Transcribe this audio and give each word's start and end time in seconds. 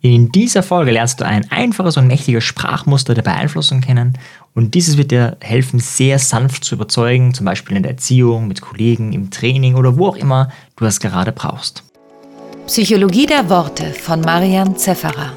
In 0.00 0.30
dieser 0.30 0.62
Folge 0.62 0.92
lernst 0.92 1.20
du 1.20 1.26
ein 1.26 1.50
einfaches 1.50 1.96
und 1.96 2.06
mächtiges 2.06 2.44
Sprachmuster 2.44 3.14
der 3.14 3.22
Beeinflussung 3.22 3.80
kennen 3.80 4.16
und 4.54 4.74
dieses 4.74 4.96
wird 4.96 5.10
dir 5.10 5.36
helfen, 5.40 5.80
sehr 5.80 6.20
sanft 6.20 6.62
zu 6.64 6.76
überzeugen, 6.76 7.34
zum 7.34 7.46
Beispiel 7.46 7.76
in 7.76 7.82
der 7.82 7.92
Erziehung, 7.92 8.46
mit 8.46 8.60
Kollegen, 8.60 9.12
im 9.12 9.30
Training 9.30 9.74
oder 9.74 9.96
wo 9.96 10.06
auch 10.06 10.16
immer 10.16 10.50
du 10.76 10.84
es 10.84 11.00
gerade 11.00 11.32
brauchst. 11.32 11.82
Psychologie 12.68 13.26
der 13.26 13.50
Worte 13.50 13.86
von 13.86 14.20
Marian 14.20 14.76
Zefferer. 14.76 15.32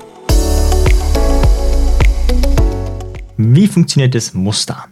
Wie 3.38 3.66
funktioniert 3.66 4.14
das 4.14 4.36
Muster? 4.36 4.91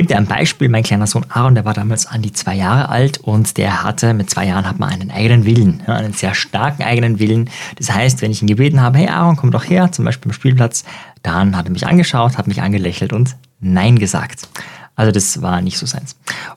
Gib 0.00 0.08
dir 0.08 0.16
ein 0.16 0.24
Beispiel. 0.24 0.70
Mein 0.70 0.82
kleiner 0.82 1.06
Sohn 1.06 1.26
Aaron, 1.28 1.54
der 1.54 1.66
war 1.66 1.74
damals 1.74 2.06
an 2.06 2.22
die 2.22 2.32
zwei 2.32 2.54
Jahre 2.54 2.88
alt 2.88 3.18
und 3.18 3.58
der 3.58 3.82
hatte, 3.82 4.14
mit 4.14 4.30
zwei 4.30 4.46
Jahren 4.46 4.66
hat 4.66 4.78
man 4.78 4.88
einen 4.88 5.10
eigenen 5.10 5.44
Willen, 5.44 5.82
einen 5.86 6.14
sehr 6.14 6.34
starken 6.34 6.84
eigenen 6.84 7.18
Willen. 7.18 7.50
Das 7.76 7.92
heißt, 7.92 8.22
wenn 8.22 8.30
ich 8.30 8.40
ihn 8.40 8.48
gebeten 8.48 8.80
habe, 8.80 8.96
hey 8.96 9.08
Aaron, 9.08 9.36
komm 9.36 9.50
doch 9.50 9.68
her, 9.68 9.92
zum 9.92 10.06
Beispiel 10.06 10.30
im 10.30 10.32
Spielplatz, 10.32 10.84
dann 11.22 11.54
hat 11.54 11.66
er 11.66 11.72
mich 11.72 11.86
angeschaut, 11.86 12.38
hat 12.38 12.46
mich 12.46 12.62
angelächelt 12.62 13.12
und 13.12 13.36
Nein 13.60 13.98
gesagt. 13.98 14.48
Also 14.96 15.12
das 15.12 15.42
war 15.42 15.60
nicht 15.60 15.76
so 15.76 15.84
seins. 15.84 16.16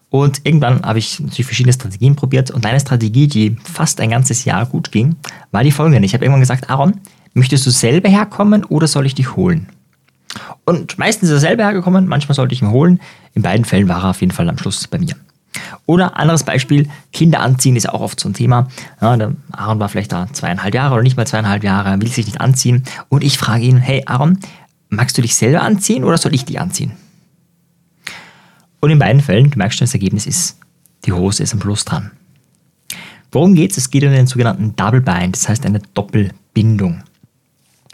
Und 0.10 0.40
irgendwann 0.46 0.82
habe 0.82 1.00
ich 1.00 1.20
natürlich 1.20 1.46
verschiedene 1.46 1.74
Strategien 1.74 2.16
probiert 2.16 2.50
und 2.50 2.66
eine 2.66 2.80
Strategie, 2.80 3.28
die 3.28 3.58
fast 3.62 4.00
ein 4.00 4.12
ganzes 4.12 4.46
Jahr 4.46 4.66
gut 4.68 4.94
ging, 4.94 5.18
war 5.52 5.66
die 5.66 5.72
folgende. 5.72 6.06
Ich 6.06 6.14
habe 6.14 6.24
irgendwann 6.24 6.40
gesagt, 6.40 6.70
Aaron, 6.70 7.02
möchtest 7.34 7.66
du 7.66 7.72
selber 7.72 8.08
herkommen 8.08 8.64
oder 8.64 8.88
soll 8.88 9.06
ich 9.06 9.16
dich 9.16 9.36
holen? 9.36 9.68
Und 10.66 10.98
meistens 10.98 11.30
ist 11.30 11.36
er 11.36 11.40
selber 11.42 11.64
hergekommen, 11.64 12.08
manchmal 12.08 12.36
sollte 12.36 12.54
ich 12.54 12.62
ihn 12.62 12.72
holen. 12.72 13.00
In 13.34 13.42
beiden 13.42 13.66
Fällen 13.66 13.88
war 13.88 14.04
er 14.04 14.10
auf 14.12 14.22
jeden 14.22 14.34
Fall 14.34 14.50
am 14.50 14.58
Schluss 14.58 14.88
bei 14.88 15.00
mir. 15.00 15.16
Oder 15.86 16.18
anderes 16.18 16.44
Beispiel, 16.44 16.90
Kinder 17.12 17.42
anziehen 17.42 17.76
ist 17.76 17.90
auch 17.90 18.02
oft 18.02 18.20
so 18.20 18.30
ein 18.30 18.34
Thema. 18.34 18.68
Ja, 19.02 19.18
der 19.18 19.34
Aaron 19.52 19.80
war 19.80 19.90
vielleicht 19.90 20.12
da 20.12 20.28
zweieinhalb 20.32 20.74
Jahre 20.74 20.96
oder 20.96 21.04
nicht 21.04 21.18
mal 21.18 21.28
zweieinhalb 21.28 21.64
Jahre, 21.64 22.00
will 22.02 22.08
sich 22.08 22.26
nicht 22.26 22.42
anziehen. 22.42 22.84
Und 23.10 23.24
ich 23.24 23.38
frage 23.38 23.64
ihn, 23.64 23.78
hey 23.78 24.04
Aaron, 24.06 24.40
magst 24.90 25.18
du 25.18 25.22
dich 25.22 25.36
selber 25.36 25.62
anziehen 25.62 26.04
oder 26.04 26.18
soll 26.18 26.34
ich 26.34 26.46
dich 26.46 26.60
anziehen? 26.60 26.94
Und 28.80 28.90
in 28.90 29.00
beiden 29.00 29.22
Fällen, 29.22 29.50
du 29.50 29.58
merkst 29.58 29.78
schon, 29.78 29.86
das 29.86 29.94
Ergebnis 29.94 30.26
ist, 30.26 30.58
die 31.06 31.14
Hose 31.14 31.44
ist 31.44 31.54
am 31.54 31.60
Plus 31.60 31.86
dran. 31.86 32.12
Worum 33.32 33.56
geht 33.56 33.72
es? 33.72 33.78
Es 33.78 33.90
geht 33.90 34.04
um 34.04 34.12
den 34.12 34.28
sogenannten 34.28 34.76
Double 34.76 35.02
Bind, 35.02 35.36
das 35.36 35.50
heißt 35.50 35.66
eine 35.66 35.82
Doppelbindung. 35.94 37.04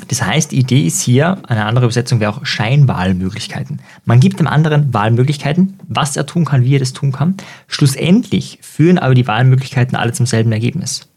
Das 0.08 0.22
heißt, 0.24 0.52
die 0.52 0.60
Idee 0.60 0.88
ist 0.88 1.02
hier, 1.02 1.38
eine 1.48 1.66
andere 1.66 1.86
Übersetzung 1.86 2.20
wäre 2.20 2.34
auch 2.34 2.46
Scheinwahlmöglichkeiten. 2.46 3.82
Man 4.06 4.20
gibt 4.20 4.40
dem 4.40 4.48
anderen 4.48 4.94
Wahlmöglichkeiten, 4.94 5.80
was 5.88 6.16
er 6.16 6.26
tun 6.26 6.46
kann, 6.46 6.64
wie 6.64 6.76
er 6.76 6.80
das 6.80 6.94
tun 6.94 7.12
kann. 7.12 7.36
Schlussendlich 7.68 8.60
führen 8.62 8.98
aber 8.98 9.14
die 9.14 9.28
Wahlmöglichkeiten 9.28 9.96
alle 9.96 10.14
zum 10.14 10.26
selben 10.26 10.52
Ergebnis. 10.52 11.08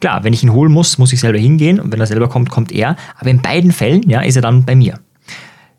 Klar, 0.00 0.24
wenn 0.24 0.32
ich 0.32 0.42
ihn 0.42 0.52
holen 0.52 0.72
muss, 0.72 0.98
muss 0.98 1.12
ich 1.12 1.20
selber 1.20 1.38
hingehen 1.38 1.80
und 1.80 1.90
wenn 1.90 2.00
er 2.00 2.06
selber 2.06 2.28
kommt, 2.28 2.50
kommt 2.50 2.70
er. 2.70 2.96
Aber 3.18 3.30
in 3.30 3.40
beiden 3.40 3.72
Fällen 3.72 4.08
ja, 4.08 4.20
ist 4.20 4.36
er 4.36 4.42
dann 4.42 4.64
bei 4.64 4.76
mir. 4.76 5.00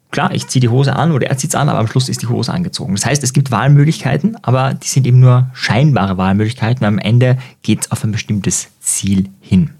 Klar, 0.09 0.33
ich 0.33 0.47
ziehe 0.47 0.61
die 0.61 0.69
Hose 0.69 0.95
an 0.95 1.11
oder 1.11 1.27
er 1.27 1.37
zieht 1.37 1.51
es 1.51 1.55
an, 1.55 1.69
aber 1.69 1.79
am 1.79 1.87
Schluss 1.87 2.09
ist 2.09 2.21
die 2.21 2.27
Hose 2.27 2.51
angezogen. 2.51 2.95
Das 2.95 3.05
heißt, 3.05 3.23
es 3.23 3.33
gibt 3.33 3.51
Wahlmöglichkeiten, 3.51 4.37
aber 4.41 4.73
die 4.73 4.87
sind 4.87 5.05
eben 5.05 5.19
nur 5.19 5.49
scheinbare 5.53 6.17
Wahlmöglichkeiten. 6.17 6.85
Am 6.85 6.97
Ende 6.97 7.37
geht 7.61 7.81
es 7.81 7.91
auf 7.91 8.03
ein 8.03 8.11
bestimmtes 8.11 8.69
Ziel 8.79 9.29
hin. 9.41 9.71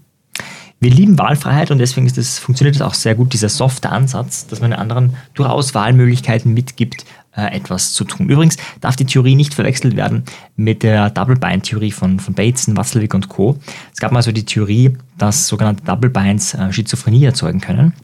Wir 0.80 0.90
lieben 0.90 1.18
Wahlfreiheit 1.18 1.70
und 1.72 1.78
deswegen 1.78 2.12
das, 2.12 2.38
funktioniert 2.38 2.76
es 2.76 2.82
auch 2.82 2.94
sehr 2.94 3.16
gut, 3.16 3.32
dieser 3.32 3.48
softe 3.48 3.90
Ansatz, 3.90 4.46
dass 4.46 4.60
man 4.60 4.70
den 4.70 4.78
anderen 4.78 5.16
durchaus 5.34 5.74
Wahlmöglichkeiten 5.74 6.54
mitgibt, 6.54 7.04
äh, 7.36 7.54
etwas 7.56 7.92
zu 7.92 8.04
tun. 8.04 8.28
Übrigens 8.28 8.56
darf 8.80 8.94
die 8.94 9.04
Theorie 9.04 9.34
nicht 9.34 9.54
verwechselt 9.54 9.96
werden 9.96 10.22
mit 10.56 10.84
der 10.84 11.10
Double-Bind-Theorie 11.10 11.90
von, 11.90 12.20
von 12.20 12.34
Bateson, 12.34 12.76
Watzlawick 12.76 13.12
und 13.14 13.28
Co. 13.28 13.58
Es 13.92 13.98
gab 13.98 14.12
mal 14.12 14.22
so 14.22 14.30
die 14.30 14.44
Theorie, 14.44 14.96
dass 15.16 15.48
sogenannte 15.48 15.82
Double-Binds 15.84 16.54
äh, 16.54 16.72
Schizophrenie 16.72 17.24
erzeugen 17.24 17.60
können. 17.60 17.94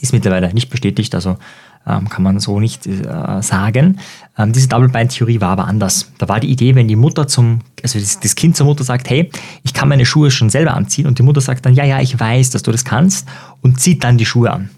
Ist 0.00 0.12
mittlerweile 0.14 0.54
nicht 0.54 0.70
bestätigt, 0.70 1.14
also 1.14 1.36
kann 1.84 2.22
man 2.22 2.38
so 2.40 2.60
nicht 2.60 2.86
äh, 2.86 3.42
sagen. 3.42 3.98
Ähm, 4.38 4.52
diese 4.52 4.68
Double-Bind-Theorie 4.68 5.40
war 5.40 5.50
aber 5.50 5.66
anders. 5.66 6.12
Da 6.18 6.28
war 6.28 6.38
die 6.38 6.50
Idee, 6.50 6.74
wenn 6.74 6.88
die 6.88 6.96
Mutter 6.96 7.26
zum, 7.26 7.60
also 7.82 7.98
das, 7.98 8.20
das, 8.20 8.34
Kind 8.34 8.56
zur 8.56 8.66
Mutter 8.66 8.84
sagt, 8.84 9.08
hey, 9.10 9.30
ich 9.62 9.74
kann 9.74 9.88
meine 9.88 10.06
Schuhe 10.06 10.30
schon 10.30 10.50
selber 10.50 10.74
anziehen 10.74 11.06
und 11.06 11.18
die 11.18 11.22
Mutter 11.22 11.40
sagt 11.40 11.66
dann, 11.66 11.74
ja, 11.74 11.84
ja, 11.84 12.00
ich 12.00 12.18
weiß, 12.18 12.50
dass 12.50 12.62
du 12.62 12.70
das 12.70 12.84
kannst 12.84 13.26
und 13.62 13.80
zieht 13.80 14.04
dann 14.04 14.18
die 14.18 14.26
Schuhe 14.26 14.50
an. 14.50 14.70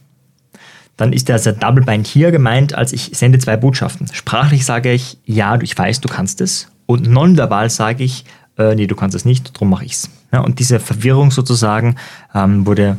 Dann 0.97 1.13
ist 1.13 1.29
der 1.29 1.37
also 1.37 1.53
Double-Bind 1.53 2.07
hier 2.07 2.31
gemeint, 2.31 2.75
als 2.75 2.93
ich 2.93 3.11
sende 3.15 3.39
zwei 3.39 3.57
Botschaften. 3.57 4.09
Sprachlich 4.13 4.65
sage 4.65 4.93
ich, 4.93 5.19
ja, 5.25 5.61
ich 5.61 5.77
weiß, 5.77 6.01
du 6.01 6.09
kannst 6.09 6.41
es 6.41 6.69
und 6.87 7.09
nonverbal 7.09 7.71
sage 7.71 8.05
ich, 8.05 8.25
äh, 8.59 8.75
nee, 8.75 8.87
du 8.87 8.95
kannst 8.95 9.17
es 9.17 9.25
nicht, 9.25 9.55
darum 9.55 9.71
mache 9.71 9.85
ich 9.85 9.93
es. 9.93 10.11
Ja, 10.33 10.41
und 10.41 10.59
diese 10.59 10.81
Verwirrung 10.81 11.31
sozusagen 11.31 11.97
ähm, 12.35 12.67
wurde 12.67 12.97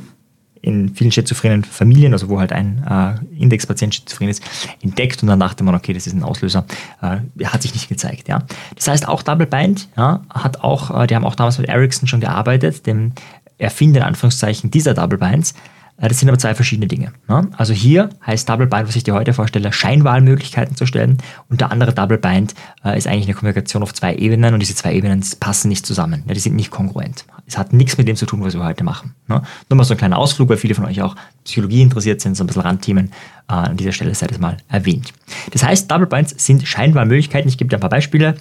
in 0.63 0.95
vielen 0.95 1.11
schizophrenen 1.11 1.65
Familien, 1.65 2.13
also 2.13 2.29
wo 2.29 2.39
halt 2.39 2.53
ein 2.53 2.83
äh, 2.89 3.41
Indexpatient 3.41 3.93
schizophren 3.93 4.29
ist, 4.29 4.41
entdeckt 4.81 5.21
und 5.21 5.27
dann 5.27 5.39
dachte 5.39 5.63
man, 5.63 5.75
okay, 5.75 5.91
das 5.91 6.07
ist 6.07 6.13
ein 6.13 6.23
Auslöser, 6.23 6.65
äh, 7.01 7.17
hat 7.45 7.61
sich 7.61 7.73
nicht 7.73 7.89
gezeigt. 7.89 8.29
Ja. 8.29 8.43
Das 8.75 8.87
heißt, 8.87 9.07
auch 9.07 9.23
Double 9.23 9.45
Bind 9.45 9.89
ja, 9.97 10.21
hat 10.33 10.61
auch, 10.61 11.03
äh, 11.03 11.05
die 11.05 11.15
haben 11.15 11.25
auch 11.25 11.35
damals 11.35 11.57
mit 11.59 11.67
Ericsson 11.67 12.07
schon 12.07 12.21
gearbeitet, 12.21 12.87
dem 12.87 13.11
Erfinder 13.57 13.99
in 13.99 14.07
Anführungszeichen 14.07 14.71
dieser 14.71 14.93
Double 14.93 15.17
Binds, 15.17 15.53
das 15.97 16.19
sind 16.19 16.27
aber 16.27 16.39
zwei 16.39 16.55
verschiedene 16.55 16.87
Dinge. 16.87 17.13
Ne? 17.27 17.47
Also 17.55 17.73
hier 17.73 18.09
heißt 18.25 18.49
Double 18.49 18.67
Bind, 18.67 18.87
was 18.87 18.95
ich 18.95 19.03
dir 19.03 19.13
heute 19.13 19.33
vorstelle, 19.33 19.71
Scheinwahlmöglichkeiten 19.71 20.75
zu 20.75 20.85
stellen. 20.85 21.17
Und 21.49 21.61
der 21.61 21.71
andere 21.71 21.93
Double 21.93 22.17
Bind 22.17 22.55
äh, 22.83 22.97
ist 22.97 23.07
eigentlich 23.07 23.25
eine 23.25 23.35
Kommunikation 23.35 23.83
auf 23.83 23.93
zwei 23.93 24.15
Ebenen 24.15 24.53
und 24.53 24.59
diese 24.59 24.75
zwei 24.75 24.93
Ebenen 24.93 25.23
passen 25.39 25.69
nicht 25.69 25.85
zusammen. 25.85 26.23
Die 26.27 26.39
sind 26.39 26.55
nicht 26.55 26.71
kongruent. 26.71 27.25
Es 27.45 27.57
hat 27.57 27.73
nichts 27.73 27.97
mit 27.97 28.07
dem 28.07 28.15
zu 28.15 28.25
tun, 28.25 28.43
was 28.43 28.53
wir 28.53 28.63
heute 28.63 28.83
machen. 28.83 29.13
Ne? 29.27 29.41
Nur 29.69 29.77
mal 29.77 29.83
so 29.83 29.93
ein 29.93 29.97
kleiner 29.97 30.17
Ausflug, 30.17 30.49
weil 30.49 30.57
viele 30.57 30.75
von 30.75 30.85
euch 30.85 31.01
auch 31.01 31.15
Psychologie 31.43 31.81
interessiert 31.81 32.21
sind, 32.21 32.35
so 32.35 32.43
ein 32.43 32.47
bisschen 32.47 32.63
Randthemen. 32.63 33.11
Äh, 33.47 33.53
an 33.53 33.77
dieser 33.77 33.91
Stelle 33.91 34.15
sei 34.15 34.27
das 34.27 34.39
mal 34.39 34.57
erwähnt. 34.69 35.13
Das 35.51 35.63
heißt, 35.63 35.91
Double 35.91 36.07
Binds 36.07 36.33
sind 36.43 36.67
Scheinwahlmöglichkeiten. 36.67 37.47
Ich 37.47 37.57
gebe 37.57 37.69
dir 37.69 37.77
ein 37.77 37.81
paar 37.81 37.89
Beispiele. 37.89 38.35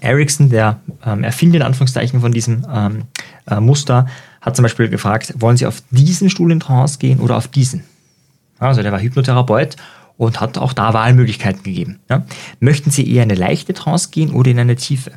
Ericsson, 0.00 0.50
der 0.50 0.80
ähm, 1.04 1.22
Erfinder 1.22 1.56
in 1.56 1.62
Anführungszeichen 1.62 2.20
von 2.20 2.32
diesem 2.32 2.66
ähm, 2.72 3.04
äh, 3.46 3.60
Muster, 3.60 4.06
hat 4.46 4.56
zum 4.56 4.62
Beispiel 4.62 4.88
gefragt, 4.88 5.34
wollen 5.38 5.56
Sie 5.56 5.66
auf 5.66 5.82
diesen 5.90 6.30
Stuhl 6.30 6.52
in 6.52 6.60
Trance 6.60 6.98
gehen 6.98 7.18
oder 7.18 7.36
auf 7.36 7.48
diesen? 7.48 7.82
Also 8.58 8.80
der 8.80 8.92
war 8.92 9.00
Hypnotherapeut 9.00 9.76
und 10.16 10.40
hat 10.40 10.56
auch 10.56 10.72
da 10.72 10.94
Wahlmöglichkeiten 10.94 11.64
gegeben. 11.64 11.98
Ja? 12.08 12.24
Möchten 12.60 12.90
Sie 12.90 13.12
eher 13.12 13.24
in 13.24 13.30
eine 13.30 13.38
leichte 13.38 13.74
Trance 13.74 14.10
gehen 14.10 14.30
oder 14.30 14.50
in 14.50 14.58
eine 14.58 14.76
tiefe? 14.76 15.10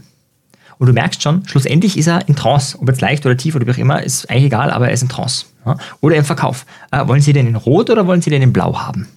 Und 0.80 0.88
du 0.88 0.94
merkst 0.94 1.22
schon, 1.22 1.46
schlussendlich 1.46 1.98
ist 1.98 2.08
er 2.08 2.28
in 2.28 2.36
Trance. 2.36 2.78
Ob 2.80 2.88
jetzt 2.88 3.02
leicht 3.02 3.26
oder 3.26 3.38
tief 3.38 3.56
oder 3.56 3.68
wie 3.68 3.72
auch 3.72 3.78
immer, 3.78 4.02
ist 4.02 4.30
eigentlich 4.30 4.46
egal, 4.46 4.72
aber 4.72 4.88
er 4.88 4.94
ist 4.94 5.04
in 5.04 5.10
Trance. 5.10 5.46
Ja? 5.66 5.78
Oder 6.02 6.16
im 6.16 6.26
Verkauf. 6.26 6.66
Äh, 6.92 7.08
wollen 7.08 7.22
Sie 7.22 7.34
den 7.34 7.48
in 7.48 7.56
Rot 7.56 7.90
oder 7.90 8.08
wollen 8.08 8.22
Sie 8.22 8.32
den 8.32 8.42
in 8.42 8.52
Blau 8.52 8.80
haben? 8.80 9.08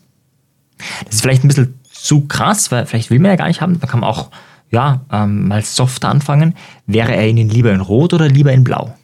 Das 1.07 1.15
ist 1.15 1.21
vielleicht 1.23 1.43
ein 1.43 1.49
bisschen 1.49 1.81
zu 1.91 2.27
krass, 2.27 2.71
weil 2.71 2.85
vielleicht 2.85 3.11
will 3.11 3.19
man 3.19 3.31
ja 3.31 3.37
gar 3.37 3.49
nicht 3.49 3.63
haben. 3.63 3.81
Da 3.81 3.87
kann 3.87 4.01
man 4.01 4.11
auch 4.11 4.31
ja, 4.71 5.01
ähm, 5.11 5.49
mal 5.49 5.65
soft 5.65 6.05
anfangen. 6.05 6.55
Wäre 6.87 7.15
er 7.15 7.27
Ihnen 7.29 7.49
lieber 7.49 7.73
in 7.73 7.81
Rot 7.81 8.13
oder 8.13 8.29
lieber 8.29 8.53
in 8.53 8.65
Blau? 8.65 8.95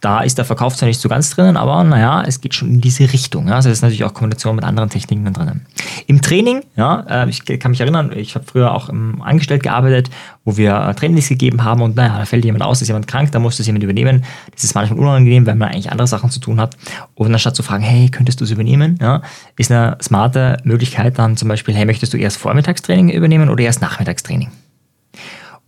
Da 0.00 0.20
ist 0.20 0.36
der 0.36 0.44
Verkauf 0.44 0.76
zwar 0.76 0.88
nicht 0.88 1.00
so 1.00 1.08
ganz 1.08 1.30
drinnen, 1.30 1.56
aber 1.56 1.82
naja, 1.82 2.22
es 2.26 2.40
geht 2.40 2.54
schon 2.54 2.68
in 2.68 2.80
diese 2.80 3.12
Richtung. 3.12 3.48
Ja. 3.48 3.54
Also 3.54 3.70
das 3.70 3.78
ist 3.78 3.82
natürlich 3.82 4.04
auch 4.04 4.12
Kombination 4.12 4.54
mit 4.54 4.64
anderen 4.64 4.90
Techniken 4.90 5.32
drinnen. 5.32 5.66
Im 6.06 6.20
Training, 6.20 6.62
ja, 6.76 7.00
äh, 7.08 7.28
ich 7.30 7.44
kann 7.58 7.70
mich 7.70 7.80
erinnern, 7.80 8.12
ich 8.14 8.34
habe 8.34 8.44
früher 8.44 8.74
auch 8.74 8.88
im 8.88 9.22
Angestellt 9.22 9.62
gearbeitet, 9.62 10.10
wo 10.44 10.56
wir 10.56 10.76
äh, 10.76 10.94
Trainings 10.94 11.28
gegeben 11.28 11.64
haben 11.64 11.80
und 11.80 11.96
naja, 11.96 12.18
da 12.18 12.24
fällt 12.26 12.44
jemand 12.44 12.62
aus, 12.62 12.82
ist 12.82 12.88
jemand 12.88 13.06
krank, 13.06 13.32
da 13.32 13.38
muss 13.38 13.56
das 13.56 13.66
jemand 13.66 13.84
übernehmen. 13.84 14.24
Das 14.52 14.64
ist 14.64 14.74
manchmal 14.74 14.98
unangenehm, 14.98 15.46
weil 15.46 15.54
man 15.54 15.70
eigentlich 15.70 15.90
andere 15.90 16.06
Sachen 16.06 16.30
zu 16.30 16.40
tun 16.40 16.60
hat. 16.60 16.76
Und 17.14 17.32
anstatt 17.32 17.56
zu 17.56 17.62
fragen, 17.62 17.82
hey, 17.82 18.10
könntest 18.10 18.40
du 18.40 18.44
es 18.44 18.50
übernehmen, 18.50 18.98
ja, 19.00 19.22
ist 19.56 19.72
eine 19.72 19.96
smarte 20.02 20.58
Möglichkeit 20.64 21.18
dann 21.18 21.36
zum 21.36 21.48
Beispiel, 21.48 21.74
hey, 21.74 21.86
möchtest 21.86 22.12
du 22.12 22.18
erst 22.18 22.36
Vormittagstraining 22.36 23.10
übernehmen 23.10 23.48
oder 23.48 23.64
erst 23.64 23.80
Nachmittagstraining? 23.80 24.50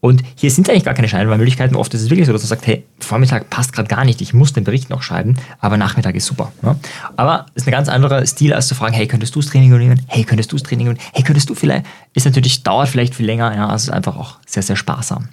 Und 0.01 0.23
hier 0.37 0.51
sind 0.51 0.71
eigentlich 0.71 0.85
gar 0.85 0.95
keine 0.95 1.09
Scheinwahlmöglichkeiten. 1.09 1.77
Oft 1.77 1.93
ist 1.93 2.03
es 2.03 2.11
wirklich 2.11 2.27
so, 2.27 2.33
dass 2.33 2.43
man 2.43 2.49
sagt, 2.49 2.67
hey, 2.69 2.85
Vormittag 3.01 3.51
passt 3.51 3.73
gerade 3.73 3.89
gar 3.89 4.05
nicht, 4.05 4.21
ich 4.21 4.33
muss 4.33 4.53
den 4.53 4.63
Bericht 4.63 4.91
noch 4.91 5.03
schreiben, 5.03 5.35
aber 5.59 5.77
Nachmittag 5.77 6.15
ist 6.15 6.27
super. 6.27 6.53
Ja? 6.63 6.77
Aber 7.17 7.47
ist 7.55 7.67
ein 7.67 7.73
ganz 7.73 7.89
anderer 7.89 8.25
Stil, 8.25 8.53
als 8.53 8.69
zu 8.69 8.77
fragen, 8.77 8.95
hey, 8.95 9.09
könntest 9.09 9.35
du 9.35 9.41
das 9.41 9.51
Training 9.51 9.71
übernehmen? 9.71 10.01
Hey, 10.07 10.23
könntest 10.23 10.53
du 10.53 10.57
das 10.57 10.63
Training 10.63 10.87
übernehmen? 10.87 11.05
Hey, 11.13 11.25
könntest 11.25 11.51
du 11.51 11.57
vielleicht? 11.57 11.85
Ist 12.15 12.27
natürlich, 12.27 12.63
dauert 12.63 12.89
vielleicht 12.89 13.17
viel 13.17 13.27
länger, 13.27 13.55
ja, 13.55 13.69
also 13.69 13.91
ist 13.91 13.95
einfach 13.95 14.17
auch 14.17 14.37
sehr, 14.47 14.63
sehr 14.63 14.77
sparsam. 14.77 15.31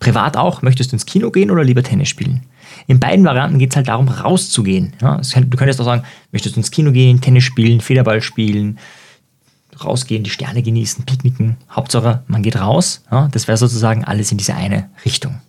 Privat 0.00 0.36
auch, 0.36 0.60
möchtest 0.60 0.92
du 0.92 0.96
ins 0.96 1.06
Kino 1.06 1.30
gehen 1.30 1.50
oder 1.50 1.64
lieber 1.64 1.82
Tennis 1.82 2.10
spielen? 2.10 2.42
In 2.88 3.00
beiden 3.00 3.24
Varianten 3.24 3.58
geht 3.58 3.70
es 3.70 3.76
halt 3.76 3.88
darum, 3.88 4.08
rauszugehen. 4.08 4.92
Ja? 5.00 5.18
Du 5.18 5.56
könntest 5.56 5.80
auch 5.80 5.84
sagen, 5.84 6.02
möchtest 6.30 6.56
du 6.56 6.60
ins 6.60 6.70
Kino 6.70 6.92
gehen, 6.92 7.20
Tennis 7.20 7.44
spielen, 7.44 7.80
Federball 7.80 8.20
spielen, 8.20 8.78
rausgehen, 9.84 10.24
die 10.24 10.30
Sterne 10.30 10.62
genießen, 10.62 11.04
picknicken. 11.04 11.56
Hauptsache, 11.70 12.22
man 12.26 12.42
geht 12.42 12.56
raus. 12.56 13.02
Ja, 13.10 13.28
das 13.28 13.48
wäre 13.48 13.58
sozusagen 13.58 14.04
alles 14.04 14.32
in 14.32 14.38
diese 14.38 14.54
eine 14.54 14.90
Richtung. 15.04 15.40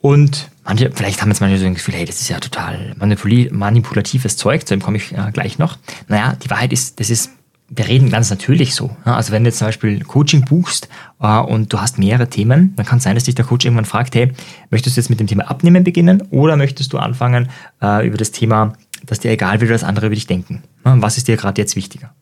Und 0.00 0.50
manche, 0.64 0.90
vielleicht 0.92 1.20
haben 1.20 1.28
jetzt 1.28 1.40
manche 1.40 1.58
so 1.58 1.66
ein 1.66 1.74
Gefühl, 1.74 1.94
hey, 1.94 2.06
das 2.06 2.20
ist 2.20 2.28
ja 2.28 2.40
total 2.40 2.94
manipulatives 2.98 4.36
Zeug, 4.36 4.66
zu 4.66 4.74
dem 4.74 4.82
komme 4.82 4.96
ich 4.96 5.12
äh, 5.12 5.30
gleich 5.32 5.58
noch. 5.58 5.76
Naja, 6.08 6.36
die 6.42 6.48
Wahrheit 6.48 6.72
ist, 6.72 7.00
das 7.00 7.10
ist 7.10 7.30
wir 7.70 7.86
reden 7.86 8.10
ganz 8.10 8.30
natürlich 8.30 8.74
so. 8.74 8.96
Also 9.04 9.32
wenn 9.32 9.44
du 9.44 9.48
jetzt 9.48 9.58
zum 9.58 9.68
Beispiel 9.68 10.02
Coaching 10.02 10.44
buchst 10.44 10.88
äh, 11.20 11.38
und 11.38 11.72
du 11.72 11.80
hast 11.80 11.98
mehrere 11.98 12.28
Themen, 12.28 12.74
dann 12.74 12.84
kann 12.84 12.98
es 12.98 13.04
sein, 13.04 13.14
dass 13.14 13.24
dich 13.24 13.36
der 13.36 13.44
Coach 13.44 13.64
irgendwann 13.64 13.84
fragt, 13.84 14.14
hey, 14.16 14.32
möchtest 14.70 14.96
du 14.96 15.00
jetzt 15.00 15.08
mit 15.08 15.20
dem 15.20 15.28
Thema 15.28 15.48
Abnehmen 15.48 15.84
beginnen 15.84 16.22
oder 16.30 16.56
möchtest 16.56 16.92
du 16.92 16.98
anfangen 16.98 17.48
äh, 17.80 18.06
über 18.06 18.16
das 18.16 18.32
Thema, 18.32 18.72
dass 19.06 19.20
dir 19.20 19.30
egal 19.30 19.60
wird, 19.60 19.70
was 19.70 19.84
andere 19.84 20.06
über 20.06 20.16
dich 20.16 20.26
denken? 20.26 20.64
Was 20.82 21.16
ist 21.16 21.28
dir 21.28 21.36
gerade 21.36 21.60
jetzt 21.60 21.76
wichtiger? 21.76 22.12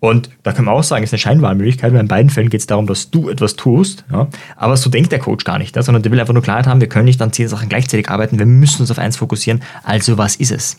Und 0.00 0.30
da 0.42 0.52
kann 0.52 0.64
man 0.64 0.74
auch 0.74 0.82
sagen, 0.82 1.04
es 1.04 1.10
ist 1.10 1.14
eine 1.14 1.20
Scheinwahlmöglichkeit, 1.20 1.92
weil 1.92 2.00
in 2.00 2.08
beiden 2.08 2.28
Fällen 2.28 2.50
geht 2.50 2.60
es 2.60 2.66
darum, 2.66 2.88
dass 2.88 3.10
du 3.10 3.28
etwas 3.30 3.54
tust. 3.54 4.04
Ja? 4.10 4.26
Aber 4.56 4.76
so 4.76 4.90
denkt 4.90 5.12
der 5.12 5.20
Coach 5.20 5.44
gar 5.44 5.58
nicht, 5.58 5.76
ja? 5.76 5.82
sondern 5.82 6.02
der 6.02 6.10
will 6.10 6.18
einfach 6.18 6.34
nur 6.34 6.42
Klarheit 6.42 6.66
haben, 6.66 6.80
wir 6.80 6.88
können 6.88 7.04
nicht 7.04 7.22
an 7.22 7.32
zehn 7.32 7.46
Sachen 7.46 7.68
gleichzeitig 7.68 8.10
arbeiten, 8.10 8.38
wir 8.38 8.46
müssen 8.46 8.80
uns 8.80 8.90
auf 8.90 8.98
eins 8.98 9.16
fokussieren. 9.16 9.62
Also 9.84 10.18
was 10.18 10.34
ist 10.34 10.50
es? 10.50 10.78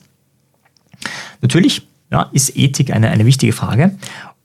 Natürlich 1.41 1.87
ja, 2.11 2.29
ist 2.33 2.57
Ethik 2.57 2.91
eine, 2.91 3.09
eine 3.09 3.25
wichtige 3.25 3.53
Frage. 3.53 3.95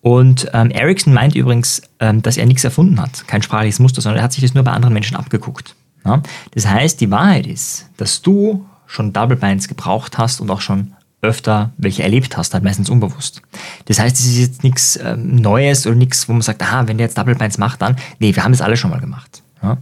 Und 0.00 0.48
ähm, 0.54 0.70
Ericsson 0.70 1.12
meint 1.12 1.34
übrigens, 1.34 1.82
ähm, 1.98 2.22
dass 2.22 2.36
er 2.36 2.46
nichts 2.46 2.62
erfunden 2.62 3.00
hat, 3.00 3.26
kein 3.26 3.42
sprachliches 3.42 3.80
Muster, 3.80 4.00
sondern 4.00 4.20
er 4.20 4.24
hat 4.24 4.32
sich 4.32 4.42
das 4.42 4.54
nur 4.54 4.62
bei 4.62 4.70
anderen 4.70 4.94
Menschen 4.94 5.16
abgeguckt. 5.16 5.74
Ja? 6.04 6.22
Das 6.52 6.68
heißt, 6.68 7.00
die 7.00 7.10
Wahrheit 7.10 7.46
ist, 7.46 7.90
dass 7.96 8.22
du 8.22 8.64
schon 8.86 9.12
Double 9.12 9.36
Binds 9.36 9.66
gebraucht 9.66 10.18
hast 10.18 10.40
und 10.40 10.50
auch 10.50 10.60
schon 10.60 10.94
öfter 11.20 11.72
welche 11.76 12.02
erlebt 12.02 12.36
hast, 12.36 12.54
halt 12.54 12.62
meistens 12.62 12.90
unbewusst. 12.90 13.42
Das 13.86 13.98
heißt, 13.98 14.18
es 14.18 14.26
ist 14.26 14.38
jetzt 14.38 14.64
nichts 14.64 14.98
ähm, 15.02 15.36
Neues 15.36 15.86
oder 15.86 15.96
nichts, 15.96 16.28
wo 16.28 16.32
man 16.32 16.42
sagt, 16.42 16.62
aha, 16.62 16.86
wenn 16.86 16.98
der 16.98 17.06
jetzt 17.06 17.18
Double 17.18 17.34
Binds 17.34 17.58
macht, 17.58 17.82
dann, 17.82 17.96
nee, 18.20 18.34
wir 18.34 18.44
haben 18.44 18.52
das 18.52 18.60
alle 18.60 18.76
schon 18.76 18.90
mal 18.90 19.00
gemacht. 19.00 19.42
Ja? 19.62 19.78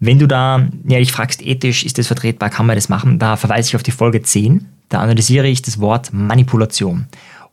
Wenn 0.00 0.18
du 0.18 0.26
da 0.26 0.66
ja, 0.86 0.98
dich 0.98 1.12
fragst, 1.12 1.42
ethisch, 1.42 1.84
ist 1.84 1.98
das 1.98 2.06
vertretbar, 2.06 2.50
kann 2.50 2.66
man 2.66 2.76
das 2.76 2.88
machen, 2.88 3.18
da 3.18 3.36
verweise 3.36 3.68
ich 3.68 3.76
auf 3.76 3.82
die 3.82 3.90
Folge 3.90 4.22
10, 4.22 4.66
da 4.88 5.00
analysiere 5.00 5.46
ich 5.46 5.62
das 5.62 5.80
Wort 5.80 6.12
Manipulation. 6.12 7.06